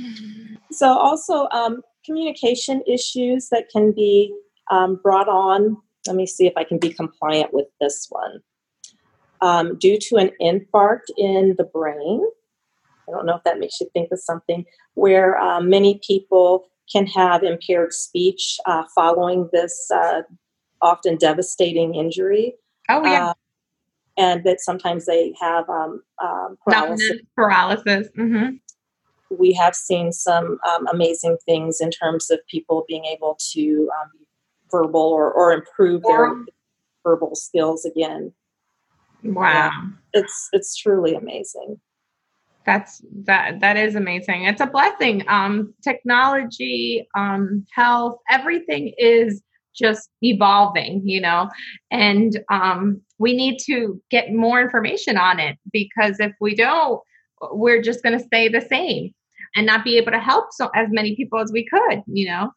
so, 0.71 0.89
also 0.89 1.49
um, 1.51 1.83
communication 2.05 2.83
issues 2.87 3.49
that 3.51 3.69
can 3.71 3.93
be 3.93 4.35
um, 4.71 5.01
brought 5.03 5.29
on. 5.29 5.77
Let 6.07 6.17
me 6.17 6.27
see 6.27 6.47
if 6.47 6.55
I 6.57 6.65
can 6.65 6.79
be 6.79 6.93
compliant 6.93 7.53
with 7.53 7.67
this 7.81 8.07
one. 8.11 8.41
Um, 9.41 9.77
due 9.79 9.99
to 9.99 10.17
an 10.17 10.31
infarct 10.41 11.11
in 11.17 11.55
the 11.59 11.65
brain, 11.65 12.25
I 13.09 13.13
don't 13.13 13.27
know 13.27 13.37
if 13.37 13.43
that 13.45 13.59
makes 13.59 13.81
you 13.81 13.89
think 13.93 14.11
of 14.13 14.21
something 14.21 14.65
where 14.95 15.39
uh, 15.39 15.61
many 15.61 16.01
people 16.07 16.67
can 16.91 17.07
have 17.07 17.43
impaired 17.43 17.93
speech 17.93 18.59
uh, 18.67 18.85
following 18.95 19.49
this 19.53 19.91
uh, 19.93 20.23
often 20.81 21.17
devastating 21.17 21.95
injury. 21.95 22.55
Oh, 22.89 23.05
yeah. 23.05 23.29
Uh, 23.29 23.35
and 24.19 24.45
that 24.45 24.61
sometimes 24.61 25.07
they 25.07 25.33
have 25.41 25.69
um, 25.71 26.03
um, 26.23 26.59
paralysis. 26.65 27.21
paralysis. 27.35 28.09
Mm-hmm. 28.19 28.57
We 29.39 29.53
have 29.55 29.75
seen 29.75 30.13
some 30.13 30.59
um, 30.69 30.87
amazing 30.89 31.39
things 31.47 31.81
in 31.81 31.91
terms 31.91 32.31
of 32.31 32.41
people 32.49 32.85
being 32.89 33.05
able 33.05 33.39
to 33.53 33.91
um, 34.01 34.11
verbal 34.71 35.01
or, 35.01 35.31
or 35.31 35.53
improve 35.53 36.03
their 36.03 36.35
verbal 37.05 37.35
skills 37.35 37.85
again. 37.85 38.33
Wow. 39.25 39.71
it's 40.13 40.49
it's 40.53 40.77
truly 40.77 41.15
amazing. 41.15 41.81
That's 42.67 43.03
that 43.25 43.61
that 43.61 43.77
is 43.77 43.95
amazing. 43.95 44.45
It's 44.45 44.61
a 44.61 44.67
blessing. 44.67 45.23
Um 45.29 45.75
technology 45.83 47.07
um 47.17 47.65
health 47.73 48.19
everything 48.29 48.95
is 48.99 49.43
just 49.75 50.11
evolving 50.23 51.03
you 51.05 51.21
know? 51.21 51.49
And 51.91 52.41
um 52.51 53.01
we 53.19 53.33
need 53.33 53.59
to 53.67 54.01
get 54.11 54.33
more 54.33 54.61
information 54.61 55.17
on 55.17 55.39
it 55.39 55.57
because 55.73 56.19
if 56.19 56.33
we 56.41 56.57
don't 56.57 57.01
we're 57.51 57.83
just 57.83 58.03
going 58.03 58.17
to 58.17 58.25
stay 58.25 58.49
the 58.49 58.61
same 58.61 59.13
and 59.57 59.67
not 59.67 59.85
be 59.85 59.97
able 59.97 60.13
to 60.13 60.19
help 60.19 60.47
so 60.53 60.71
as 60.75 60.89
many 60.91 61.17
people 61.17 61.39
as 61.39 61.53
we 61.53 61.67
could 61.67 62.03
you 62.07 62.27
know 62.27 62.51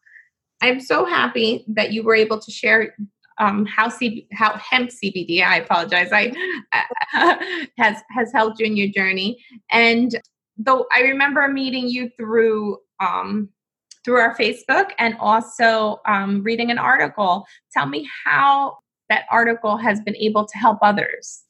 i'm 0.62 0.80
so 0.80 1.04
happy 1.04 1.64
that 1.68 1.92
you 1.92 2.02
were 2.02 2.14
able 2.14 2.38
to 2.38 2.50
share 2.50 2.94
um, 3.38 3.66
how 3.66 3.90
C- 3.90 4.26
how 4.32 4.56
hemp 4.56 4.88
CBD. 4.88 5.42
I 5.42 5.58
apologize. 5.58 6.08
I 6.10 6.32
has 7.76 8.02
has 8.08 8.32
helped 8.32 8.58
you 8.58 8.64
in 8.64 8.78
your 8.78 8.88
journey. 8.88 9.44
And 9.70 10.18
though 10.56 10.86
I 10.90 11.00
remember 11.00 11.46
meeting 11.48 11.86
you 11.86 12.10
through 12.16 12.78
um, 12.98 13.50
through 14.06 14.20
our 14.20 14.36
Facebook 14.36 14.92
and 14.98 15.16
also 15.18 16.00
um, 16.06 16.42
reading 16.44 16.70
an 16.70 16.78
article. 16.78 17.44
Tell 17.72 17.86
me 17.86 18.08
how 18.24 18.78
that 19.10 19.24
article 19.32 19.76
has 19.76 20.00
been 20.00 20.14
able 20.16 20.46
to 20.46 20.56
help 20.56 20.78
others. 20.80 21.42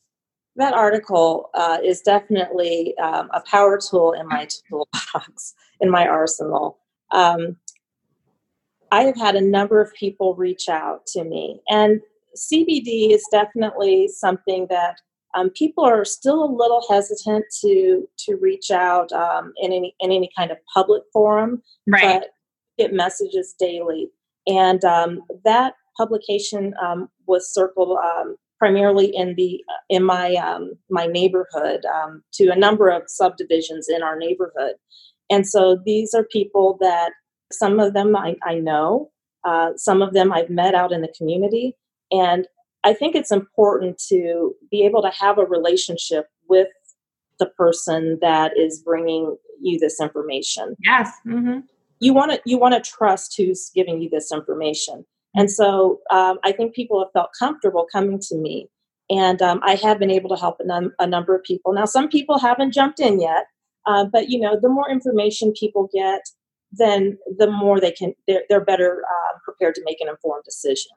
That 0.57 0.73
article 0.73 1.51
uh, 1.55 1.79
is 1.85 2.01
definitely 2.01 2.97
um, 2.99 3.29
a 3.33 3.41
power 3.43 3.79
tool 3.79 4.13
in 4.13 4.27
my 4.27 4.49
toolbox, 4.69 5.55
in 5.81 5.91
my 5.91 6.07
arsenal. 6.07 6.79
Um, 7.13 7.57
I 8.91 9.03
have 9.03 9.17
had 9.17 9.35
a 9.35 9.41
number 9.41 9.81
of 9.81 9.93
people 9.95 10.35
reach 10.35 10.69
out 10.69 11.07
to 11.09 11.25
me, 11.25 11.61
and 11.69 12.01
CBD 12.37 13.11
is 13.11 13.27
definitely 13.31 14.09
something 14.09 14.67
that 14.71 14.97
um, 15.37 15.51
people 15.51 15.85
are 15.85 16.05
still 16.05 16.43
a 16.45 16.51
little 16.51 16.85
hesitant 16.89 17.45
to 17.61 18.09
to 18.19 18.37
reach 18.37 18.71
out 18.71 19.13
um, 19.13 19.53
in 19.59 19.73
any 19.73 19.95
in 20.01 20.11
any 20.11 20.31
kind 20.37 20.51
of 20.51 20.59
public 20.73 21.03
forum, 21.13 21.63
right. 21.87 22.21
but 22.21 22.31
get 22.79 22.93
messages 22.93 23.55
daily. 23.59 24.11
And 24.47 24.85
um, 24.85 25.23
that 25.45 25.75
publication 25.97 26.75
um, 26.83 27.09
was 27.27 27.53
circled 27.53 27.99
um, 27.99 28.37
primarily 28.59 29.07
in 29.15 29.35
the 29.37 29.63
in 29.89 30.03
my 30.03 30.35
um, 30.35 30.73
my 30.91 31.07
neighborhood 31.07 31.85
to 32.33 32.49
a 32.49 32.57
number 32.57 32.89
of 32.89 33.03
subdivisions 33.07 33.89
in 33.89 34.03
our 34.03 34.19
neighborhood. 34.19 34.75
And 35.31 35.47
so 35.47 35.79
these 35.85 36.15
are 36.15 36.25
people 36.25 36.79
that 36.81 37.13
Some 37.53 37.79
of 37.79 37.95
them 37.95 38.17
I, 38.17 38.35
I 38.43 38.57
know, 38.57 39.11
uh, 39.45 39.71
some 39.77 40.03
of 40.03 40.13
them 40.13 40.33
I've 40.33 40.51
met 40.51 40.75
out 40.75 40.93
in 40.93 41.01
the 41.01 41.15
community. 41.17 41.77
And 42.11 42.49
I 42.83 42.93
think 42.93 43.15
it's 43.15 43.31
important 43.31 43.99
to 44.09 44.55
be 44.71 44.85
able 44.85 45.03
to 45.03 45.11
have 45.11 45.39
a 45.39 45.45
relationship 45.45 46.27
with 46.49 46.69
the 47.39 47.47
person 47.47 48.19
that 48.21 48.57
is 48.57 48.81
bringing 48.81 49.37
you 49.61 49.79
this 49.79 50.01
information. 50.01 50.77
Yes. 50.83 51.11
Mm-hmm. 51.27 51.61
You 52.01 52.15
want 52.15 52.33
to 52.33 52.41
you 52.45 52.59
want 52.59 52.75
to 52.75 52.91
trust 52.91 53.37
who's 53.37 53.71
giving 53.75 54.03
you 54.03 54.09
this 54.11 54.33
information. 54.33 55.05
And 55.37 55.51
so 55.51 56.01
um, 56.11 56.39
I 56.45 56.53
think 56.53 56.75
people 56.75 56.99
have 57.01 57.13
felt 57.13 57.31
comfortable 57.39 57.87
coming 57.93 58.19
to 58.29 58.37
me, 58.37 58.69
and 59.11 59.41
um, 59.43 59.61
I 59.63 59.75
have 59.77 59.99
been 59.99 60.11
able 60.11 60.31
to 60.31 60.37
help 60.37 60.57
a, 60.61 60.67
num- 60.67 60.95
a, 60.99 61.07
number 61.07 61.35
of 61.35 61.43
people. 61.43 61.73
Now, 61.73 61.85
some 61.85 62.09
people 62.09 62.39
haven't 62.39 62.73
jumped 62.73 63.01
in 63.01 63.21
yet, 63.21 63.45
uh, 63.87 64.07
but 64.11 64.29
you 64.31 64.41
know, 64.41 64.59
the 64.61 64.69
more 64.69 64.91
information 64.91 65.53
people 65.59 65.89
get, 65.93 66.23
then 66.73 67.19
the 67.39 67.51
more 67.51 67.81
they 67.81 67.93
can 67.93 68.15
they're, 68.27 68.43
they're 68.49 68.65
better 68.65 69.03
uh, 69.05 69.39
prepared 69.45 69.75
to 69.77 69.83
make 69.85 70.01
an 70.01 70.09
informed 70.09 70.45
decision. 70.45 70.93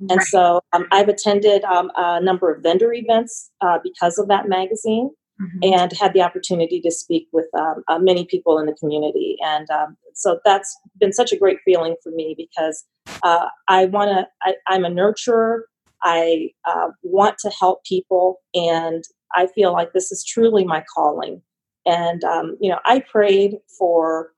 And 0.00 0.18
right. 0.18 0.26
so 0.26 0.60
um, 0.72 0.86
I've 0.92 1.08
attended 1.08 1.64
um, 1.64 1.90
a 1.96 2.20
number 2.20 2.52
of 2.52 2.62
vendor 2.62 2.92
events 2.92 3.50
uh, 3.62 3.78
because 3.82 4.18
of 4.18 4.28
that 4.28 4.46
magazine 4.46 5.10
mm-hmm. 5.40 5.74
and 5.74 5.92
had 5.92 6.12
the 6.12 6.22
opportunity 6.22 6.80
to 6.80 6.90
speak 6.90 7.28
with 7.32 7.46
um, 7.58 7.82
uh, 7.88 7.98
many 7.98 8.24
people 8.24 8.58
in 8.58 8.66
the 8.66 8.74
community. 8.74 9.36
And 9.44 9.68
um, 9.70 9.96
so 10.14 10.40
that's 10.44 10.76
been 10.98 11.12
such 11.12 11.32
a 11.32 11.36
great 11.36 11.58
feeling 11.64 11.96
for 12.02 12.10
me 12.12 12.34
because 12.36 12.84
uh, 13.22 13.46
I 13.68 13.86
want 13.86 14.10
to, 14.10 14.54
I'm 14.68 14.84
a 14.84 14.90
nurturer. 14.90 15.60
I 16.02 16.50
uh, 16.64 16.88
want 17.02 17.38
to 17.38 17.50
help 17.50 17.84
people. 17.84 18.40
And 18.54 19.04
I 19.34 19.48
feel 19.48 19.72
like 19.72 19.92
this 19.92 20.12
is 20.12 20.24
truly 20.24 20.64
my 20.64 20.84
calling. 20.94 21.42
And, 21.84 22.22
um, 22.24 22.56
you 22.60 22.70
know, 22.70 22.78
I 22.84 23.00
prayed 23.00 23.56
for, 23.78 24.32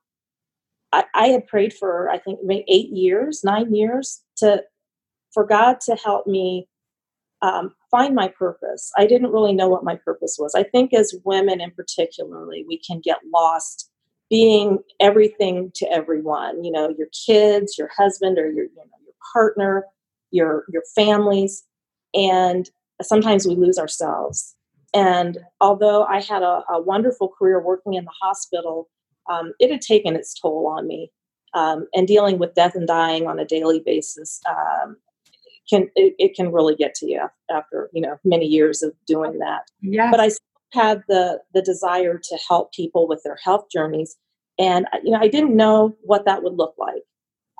I, 0.91 1.03
I 1.13 1.27
had 1.27 1.47
prayed 1.47 1.73
for, 1.73 2.09
I 2.09 2.17
think, 2.17 2.39
maybe 2.43 2.65
eight 2.67 2.89
years, 2.89 3.41
nine 3.43 3.73
years 3.73 4.21
to, 4.37 4.63
for 5.33 5.45
God 5.45 5.77
to 5.81 5.95
help 5.95 6.27
me 6.27 6.67
um, 7.41 7.73
find 7.91 8.15
my 8.15 8.27
purpose. 8.27 8.91
I 8.97 9.05
didn't 9.05 9.31
really 9.31 9.53
know 9.53 9.67
what 9.67 9.83
my 9.83 9.95
purpose 9.95 10.37
was. 10.39 10.53
I 10.55 10.63
think 10.63 10.93
as 10.93 11.15
women 11.23 11.61
in 11.61 11.71
particularly, 11.71 12.65
we 12.67 12.79
can 12.79 12.99
get 12.99 13.17
lost 13.33 13.89
being 14.29 14.79
everything 14.99 15.71
to 15.75 15.91
everyone. 15.91 16.63
You 16.63 16.71
know, 16.71 16.93
your 16.97 17.07
kids, 17.25 17.77
your 17.77 17.89
husband, 17.95 18.37
or 18.37 18.49
your 18.49 18.65
you 18.65 18.75
know, 18.75 18.83
your 19.03 19.15
partner, 19.33 19.85
your 20.31 20.65
your 20.71 20.83
families, 20.95 21.63
and 22.13 22.69
sometimes 23.01 23.47
we 23.47 23.55
lose 23.55 23.77
ourselves. 23.77 24.55
And 24.93 25.37
although 25.61 26.05
I 26.05 26.21
had 26.21 26.41
a, 26.41 26.63
a 26.69 26.81
wonderful 26.81 27.29
career 27.29 27.61
working 27.61 27.93
in 27.93 28.05
the 28.05 28.11
hospital, 28.21 28.89
um, 29.29 29.53
it 29.59 29.69
had 29.71 29.81
taken 29.81 30.15
its 30.15 30.33
toll 30.39 30.67
on 30.67 30.87
me. 30.87 31.11
Um, 31.55 31.87
and 31.95 32.07
dealing 32.07 32.37
with 32.37 32.53
death 32.53 32.75
and 32.75 32.87
dying 32.87 33.25
on 33.25 33.39
a 33.39 33.45
daily 33.45 33.79
basis 33.79 34.39
um, 34.47 34.97
can 35.69 35.89
it, 35.95 36.15
it, 36.17 36.35
can 36.35 36.51
really 36.51 36.75
get 36.75 36.93
to 36.95 37.07
you 37.07 37.21
after 37.51 37.89
you 37.93 38.01
know 38.01 38.17
many 38.23 38.45
years 38.45 38.81
of 38.81 38.93
doing 39.05 39.39
that. 39.39 39.61
Yeah. 39.81 40.09
But 40.11 40.19
i 40.19 40.29
still 40.29 40.39
had 40.73 41.03
the 41.07 41.39
the 41.53 41.61
desire 41.61 42.19
to 42.21 42.39
help 42.47 42.73
people 42.73 43.07
with 43.07 43.21
their 43.23 43.37
health 43.43 43.65
journeys 43.71 44.15
and 44.59 44.85
you 45.03 45.11
know 45.11 45.19
i 45.19 45.27
didn't 45.27 45.55
know 45.55 45.95
what 46.01 46.25
that 46.25 46.43
would 46.43 46.53
look 46.53 46.75
like. 46.77 47.03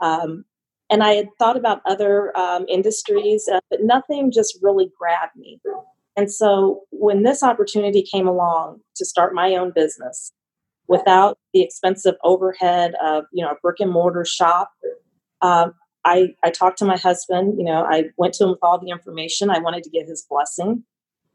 Um, 0.01 0.45
and 0.89 1.03
i 1.03 1.13
had 1.13 1.29
thought 1.37 1.57
about 1.57 1.81
other 1.85 2.37
um, 2.37 2.65
industries 2.67 3.47
uh, 3.51 3.59
but 3.69 3.83
nothing 3.83 4.31
just 4.31 4.57
really 4.61 4.91
grabbed 4.97 5.35
me. 5.35 5.59
And 6.15 6.31
so 6.31 6.81
when 6.89 7.23
this 7.23 7.43
opportunity 7.43 8.03
came 8.03 8.27
along 8.27 8.81
to 8.97 9.05
start 9.05 9.33
my 9.33 9.55
own 9.55 9.71
business 9.73 10.33
without 10.89 11.37
the 11.53 11.61
expensive 11.61 12.15
overhead 12.23 12.93
of 13.01 13.23
you 13.31 13.45
know 13.45 13.51
a 13.51 13.55
brick 13.61 13.79
and 13.79 13.91
mortar 13.91 14.25
shop 14.25 14.71
um, 15.41 15.73
I, 16.05 16.35
I 16.43 16.49
talked 16.49 16.77
to 16.79 16.85
my 16.85 16.97
husband, 16.97 17.55
you 17.57 17.63
know, 17.63 17.85
I 17.89 18.05
went 18.17 18.33
to 18.35 18.45
him 18.45 18.51
with 18.51 18.59
all 18.61 18.79
the 18.79 18.89
information. 18.89 19.49
I 19.49 19.59
wanted 19.59 19.83
to 19.83 19.89
get 19.89 20.07
his 20.07 20.25
blessing. 20.29 20.83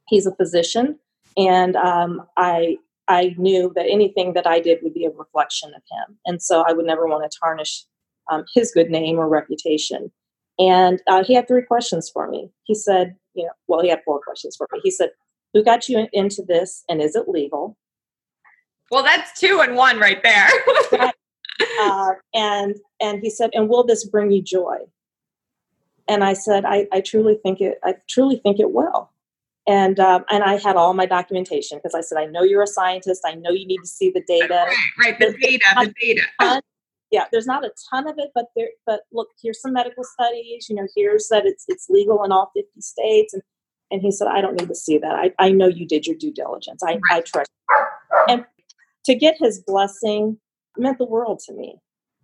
He's 0.08 0.26
a 0.26 0.34
physician, 0.34 0.98
and 1.36 1.76
um, 1.76 2.26
I 2.36 2.76
I 3.08 3.34
knew 3.38 3.72
that 3.74 3.86
anything 3.88 4.34
that 4.34 4.46
I 4.46 4.60
did 4.60 4.78
would 4.82 4.94
be 4.94 5.06
a 5.06 5.10
reflection 5.10 5.70
of 5.70 5.82
him, 5.90 6.18
and 6.26 6.42
so 6.42 6.62
I 6.66 6.72
would 6.72 6.84
never 6.84 7.06
want 7.06 7.30
to 7.30 7.38
tarnish 7.38 7.84
um, 8.30 8.44
his 8.54 8.70
good 8.72 8.90
name 8.90 9.18
or 9.18 9.28
reputation. 9.28 10.10
And 10.58 11.02
uh, 11.08 11.24
he 11.24 11.34
had 11.34 11.48
three 11.48 11.62
questions 11.62 12.10
for 12.12 12.28
me. 12.28 12.50
He 12.64 12.74
said, 12.74 13.16
you 13.34 13.44
know, 13.44 13.50
well, 13.66 13.82
he 13.82 13.88
had 13.88 14.02
four 14.04 14.20
questions 14.20 14.56
for 14.56 14.68
me. 14.72 14.80
He 14.82 14.90
said, 14.90 15.10
"Who 15.54 15.64
got 15.64 15.88
you 15.88 16.06
into 16.12 16.42
this, 16.46 16.84
and 16.88 17.00
is 17.00 17.16
it 17.16 17.28
legal?" 17.28 17.76
Well, 18.90 19.02
that's 19.02 19.38
two 19.40 19.60
and 19.60 19.74
one 19.74 19.98
right 19.98 20.22
there. 20.22 21.12
Uh, 21.80 22.12
and 22.34 22.76
and 23.00 23.20
he 23.20 23.30
said, 23.30 23.50
"And 23.52 23.68
will 23.68 23.84
this 23.84 24.04
bring 24.04 24.30
you 24.30 24.42
joy?" 24.42 24.78
And 26.08 26.24
I 26.24 26.32
said, 26.32 26.64
"I, 26.64 26.86
I 26.92 27.00
truly 27.00 27.38
think 27.42 27.60
it. 27.60 27.78
I 27.84 27.94
truly 28.08 28.36
think 28.36 28.60
it 28.60 28.72
will." 28.72 29.10
And 29.66 29.98
um, 29.98 30.24
and 30.30 30.44
I 30.44 30.58
had 30.58 30.76
all 30.76 30.92
my 30.94 31.06
documentation 31.06 31.78
because 31.78 31.94
I 31.94 32.00
said, 32.00 32.18
"I 32.18 32.26
know 32.26 32.42
you're 32.42 32.62
a 32.62 32.66
scientist. 32.66 33.22
I 33.24 33.34
know 33.34 33.50
you 33.50 33.66
need 33.66 33.78
to 33.78 33.86
see 33.86 34.10
the 34.10 34.22
data. 34.26 34.66
Right, 34.66 34.76
right. 35.00 35.18
The 35.18 35.36
data, 35.40 35.64
the 35.76 35.94
data." 36.00 36.22
Ton, 36.40 36.60
yeah, 37.10 37.26
there's 37.32 37.46
not 37.46 37.64
a 37.64 37.70
ton 37.90 38.08
of 38.08 38.16
it, 38.18 38.30
but 38.34 38.46
there. 38.56 38.68
But 38.86 39.02
look, 39.12 39.28
here's 39.42 39.60
some 39.60 39.72
medical 39.72 40.04
studies. 40.04 40.66
You 40.68 40.76
know, 40.76 40.86
here's 40.94 41.28
that 41.28 41.46
it's 41.46 41.64
it's 41.68 41.86
legal 41.88 42.22
in 42.24 42.32
all 42.32 42.50
50 42.54 42.80
states, 42.80 43.32
and 43.32 43.42
and 43.90 44.02
he 44.02 44.10
said, 44.10 44.28
"I 44.28 44.40
don't 44.40 44.58
need 44.58 44.68
to 44.68 44.74
see 44.74 44.98
that. 44.98 45.14
I, 45.14 45.32
I 45.38 45.50
know 45.50 45.68
you 45.68 45.86
did 45.86 46.06
your 46.06 46.16
due 46.16 46.32
diligence. 46.32 46.82
I, 46.82 46.92
right. 46.92 47.00
I 47.10 47.20
trust." 47.20 47.50
You. 47.70 47.86
And 48.28 48.44
to 49.06 49.14
get 49.14 49.36
his 49.38 49.60
blessing 49.60 50.38
meant 50.76 50.98
the 50.98 51.04
world 51.04 51.40
to 51.46 51.54
me. 51.54 51.76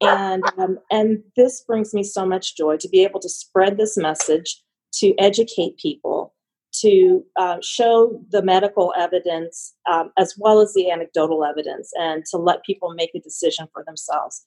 And 0.03 0.43
um, 0.57 0.79
and 0.91 1.23
this 1.37 1.63
brings 1.63 1.93
me 1.93 2.03
so 2.03 2.25
much 2.25 2.57
joy 2.57 2.79
to 2.79 2.89
be 2.89 3.05
able 3.05 3.21
to 3.21 3.29
spread 3.29 3.77
this 3.77 3.99
message 3.99 4.63
to 4.95 5.15
educate 5.19 5.77
people 5.77 6.35
to 6.73 7.25
uh, 7.37 7.57
show 7.63 8.23
the 8.31 8.43
medical 8.43 8.95
evidence 8.97 9.75
um, 9.91 10.13
as 10.17 10.35
well 10.39 10.61
as 10.61 10.73
the 10.75 10.91
anecdotal 10.91 11.45
evidence 11.45 11.91
and 11.99 12.25
to 12.27 12.37
let 12.37 12.65
people 12.65 12.95
make 12.95 13.11
a 13.15 13.21
decision 13.21 13.67
for 13.73 13.85
themselves. 13.85 14.47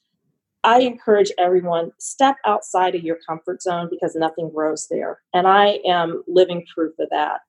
I 0.64 0.80
encourage 0.80 1.32
everyone 1.38 1.92
step 2.00 2.38
outside 2.46 2.96
of 2.96 3.04
your 3.04 3.18
comfort 3.28 3.62
zone 3.62 3.90
because 3.92 4.16
nothing 4.16 4.50
grows 4.50 4.88
there. 4.90 5.20
And 5.34 5.46
i 5.48 5.80
am 5.86 6.24
living 6.28 6.66
proof 6.74 6.94
of 7.00 7.10
that. 7.10 7.42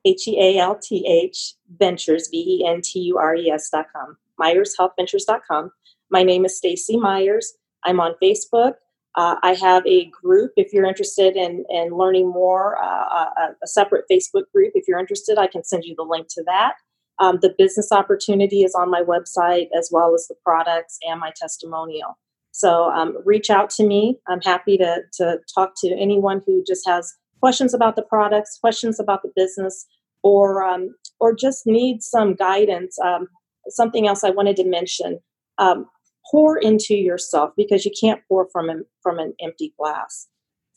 H 0.05 0.29
E 0.29 0.41
A 0.41 0.59
L 0.61 0.79
T 0.81 1.05
H 1.09 1.55
Ventures, 1.77 2.29
V 2.29 2.37
E 2.37 2.65
N 2.65 2.83
T 2.83 3.01
U 3.01 3.19
R 3.19 3.35
E 3.35 3.51
S.com, 3.51 4.17
MyersHealthVentures.com. 4.43 5.71
My 6.11 6.23
name 6.23 6.45
is 6.45 6.57
Stacy 6.57 6.97
Myers. 6.97 7.55
I'm 7.85 8.01
on 8.01 8.15
Facebook. 8.23 8.75
Uh, 9.15 9.37
I 9.43 9.55
have 9.55 9.87
a 9.87 10.07
group 10.07 10.53
if 10.57 10.73
you're 10.73 10.87
interested 10.87 11.37
in, 11.37 11.65
in 11.69 11.91
learning 11.91 12.31
more, 12.31 12.83
uh, 12.83 12.87
a, 12.87 13.35
uh, 13.41 13.53
a, 13.63 13.67
separate 13.67 14.07
Facebook 14.11 14.45
group. 14.55 14.73
If 14.75 14.89
you're 14.89 14.99
interested, 14.99 15.39
I 15.39 15.47
can 15.47 15.63
send 15.65 15.85
you 15.85 15.95
the 15.95 16.03
link 16.03 16.29
to 16.31 16.43
that. 16.47 16.75
Um, 17.19 17.39
the 17.43 17.55
business 17.59 17.93
opportunity 17.93 18.63
is 18.63 18.75
on 18.75 18.91
my 18.91 19.03
website 19.03 19.69
as 19.77 19.91
well 19.93 20.15
as 20.15 20.27
the 20.29 20.35
products 20.43 20.99
and 21.07 21.21
my 21.21 21.31
testimonial. 21.37 22.19
So 22.53 22.91
um, 22.91 23.19
reach 23.25 23.51
out 23.51 23.69
to 23.71 23.87
me. 23.87 24.19
I'm 24.29 24.41
happy 24.41 24.79
to, 24.79 25.03
to 25.19 25.39
talk 25.55 25.73
to 25.83 25.95
anyone 25.95 26.41
who 26.47 26.65
just 26.67 26.87
has 26.89 27.15
questions 27.41 27.75
about 27.75 27.97
the 27.97 28.03
products, 28.03 28.59
questions 28.59 28.99
about 28.99 29.23
the 29.23 29.33
business, 29.37 29.87
or 30.23 30.65
um, 30.65 30.95
or 31.21 31.35
just 31.35 31.67
needs 31.67 32.07
some 32.07 32.35
guidance. 32.35 32.99
Um, 32.99 33.29
something 33.69 34.07
else 34.07 34.25
I 34.25 34.31
wanted 34.31 34.57
to 34.57 34.65
mention: 34.65 35.21
um, 35.59 35.87
pour 36.31 36.59
into 36.59 36.95
yourself 36.95 37.51
because 37.57 37.85
you 37.85 37.93
can't 37.99 38.21
pour 38.29 38.49
from 38.53 38.71
a, 38.71 38.77
from 39.03 39.19
an 39.19 39.35
empty 39.41 39.75
glass. 39.79 40.29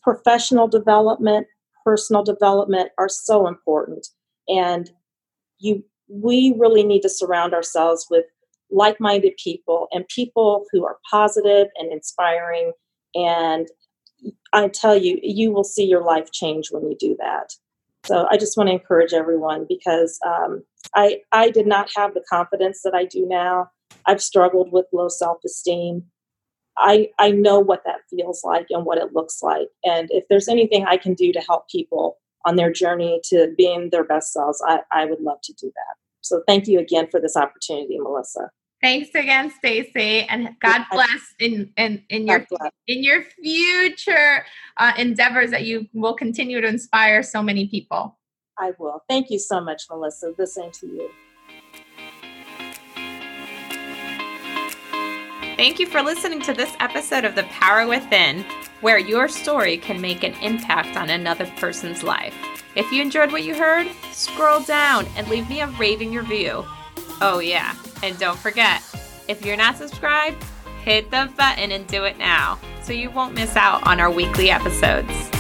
Professional 0.04 0.68
development, 0.68 1.48
personal 1.84 2.24
development 2.24 2.92
are 2.98 3.10
so 3.10 3.48
important, 3.48 4.08
and 4.48 4.92
you 5.60 5.84
we 6.08 6.56
really 6.60 6.84
need 6.84 7.02
to 7.02 7.10
surround 7.10 7.54
ourselves 7.54 8.08
with 8.12 8.26
like-minded 8.72 9.34
people 9.44 9.88
and 9.92 10.08
people 10.08 10.66
who 10.72 10.86
are 10.86 10.98
positive 11.10 11.68
and 11.78 11.92
inspiring 11.92 12.72
and 13.16 13.68
I 14.54 14.68
tell 14.68 14.96
you, 14.96 15.20
you 15.22 15.52
will 15.52 15.64
see 15.64 15.86
your 15.86 16.04
life 16.04 16.32
change 16.32 16.70
when 16.72 16.84
you 16.90 16.96
do 17.00 17.16
that. 17.20 17.54
So 18.06 18.28
I 18.30 18.38
just 18.38 18.58
want 18.58 18.68
to 18.68 18.74
encourage 18.74 19.14
everyone 19.14 19.66
because 19.68 20.20
um, 20.26 20.64
I 20.96 21.22
I 21.32 21.50
did 21.50 21.68
not 21.68 21.90
have 21.96 22.14
the 22.14 22.24
confidence 22.30 22.82
that 22.84 22.94
I 22.94 23.06
do 23.06 23.26
now. 23.28 23.70
I've 24.06 24.22
struggled 24.22 24.72
with 24.72 24.86
low 24.94 25.08
self 25.08 25.40
esteem. 25.46 26.04
I 26.78 27.10
I 27.20 27.32
know 27.32 27.60
what 27.60 27.84
that 27.86 28.02
feels 28.10 28.44
like 28.44 28.68
and 28.70 28.86
what 28.86 28.98
it 28.98 29.14
looks 29.14 29.42
like. 29.42 29.70
And 29.84 30.10
if 30.12 30.26
there's 30.30 30.48
anything 30.48 30.86
I 30.86 30.98
can 30.98 31.14
do 31.14 31.32
to 31.34 31.40
help 31.40 31.70
people 31.70 32.18
on 32.46 32.56
their 32.56 32.72
journey 32.72 33.22
to 33.26 33.54
being 33.58 33.90
their 33.92 34.04
best 34.04 34.32
selves, 34.32 34.62
I, 34.68 34.82
I 34.92 35.06
would 35.06 35.22
love 35.22 35.40
to 35.44 35.54
do 35.54 35.68
that. 35.68 35.96
So 36.22 36.44
thank 36.48 36.68
you 36.68 36.80
again 36.80 37.08
for 37.10 37.20
this 37.20 37.36
opportunity, 37.36 37.98
Melissa. 38.00 38.50
Thanks 38.82 39.10
again, 39.16 39.52
Stacy, 39.58 40.24
and 40.24 40.50
God 40.60 40.86
bless 40.92 41.34
in 41.40 41.72
in, 41.78 42.04
in 42.10 42.28
your 42.28 42.46
in 42.88 43.04
your 43.04 43.24
future 43.24 44.46
uh, 44.78 44.94
endeavors 44.98 45.52
that 45.52 45.66
you 45.66 45.88
will 45.94 46.14
continue 46.14 46.62
to 46.62 46.68
inspire 46.68 47.24
so 47.24 47.42
many 47.42 47.68
people. 47.68 48.18
I 48.58 48.74
will. 48.78 49.04
Thank 49.08 49.30
you 49.30 49.40
so 49.40 49.62
much, 49.62 49.84
Melissa. 49.90 50.34
The 50.38 50.48
same 50.48 50.72
to 50.72 50.88
you. 50.88 51.10
Thank 55.58 55.80
you 55.80 55.88
for 55.88 56.02
listening 56.02 56.42
to 56.42 56.54
this 56.54 56.76
episode 56.80 57.24
of 57.24 57.36
The 57.36 57.44
Power 57.44 57.88
Within, 57.88 58.46
where 58.82 59.00
your 59.00 59.30
story 59.30 59.78
can 59.78 60.02
make 60.02 60.24
an 60.24 60.34
impact 60.42 60.98
on 60.98 61.10
another 61.10 61.46
person's 61.58 62.04
life. 62.04 62.36
If 62.76 62.92
you 62.92 63.02
enjoyed 63.02 63.32
what 63.32 63.44
you 63.44 63.56
heard, 63.56 63.88
scroll 64.12 64.60
down 64.62 65.06
and 65.16 65.28
leave 65.30 65.50
me 65.50 65.62
a 65.62 65.68
rating 65.68 66.14
review. 66.14 66.66
Oh, 67.22 67.40
yeah 67.40 67.76
and 68.06 68.18
don't 68.20 68.38
forget, 68.38 68.82
if 69.28 69.44
you're 69.46 69.58
not 69.58 69.78
subscribed, 69.78 70.44
hit 70.84 71.10
the 71.12 71.32
button 71.36 71.72
and 71.72 71.88
do 71.88 72.04
it 72.04 72.18
now 72.18 72.60
so 72.82 72.94
you 72.94 73.10
won't 73.10 73.34
miss 73.34 73.56
out 73.56 73.86
on 73.88 74.00
our 74.00 74.12
weekly 74.12 74.52
episodes. 74.52 75.35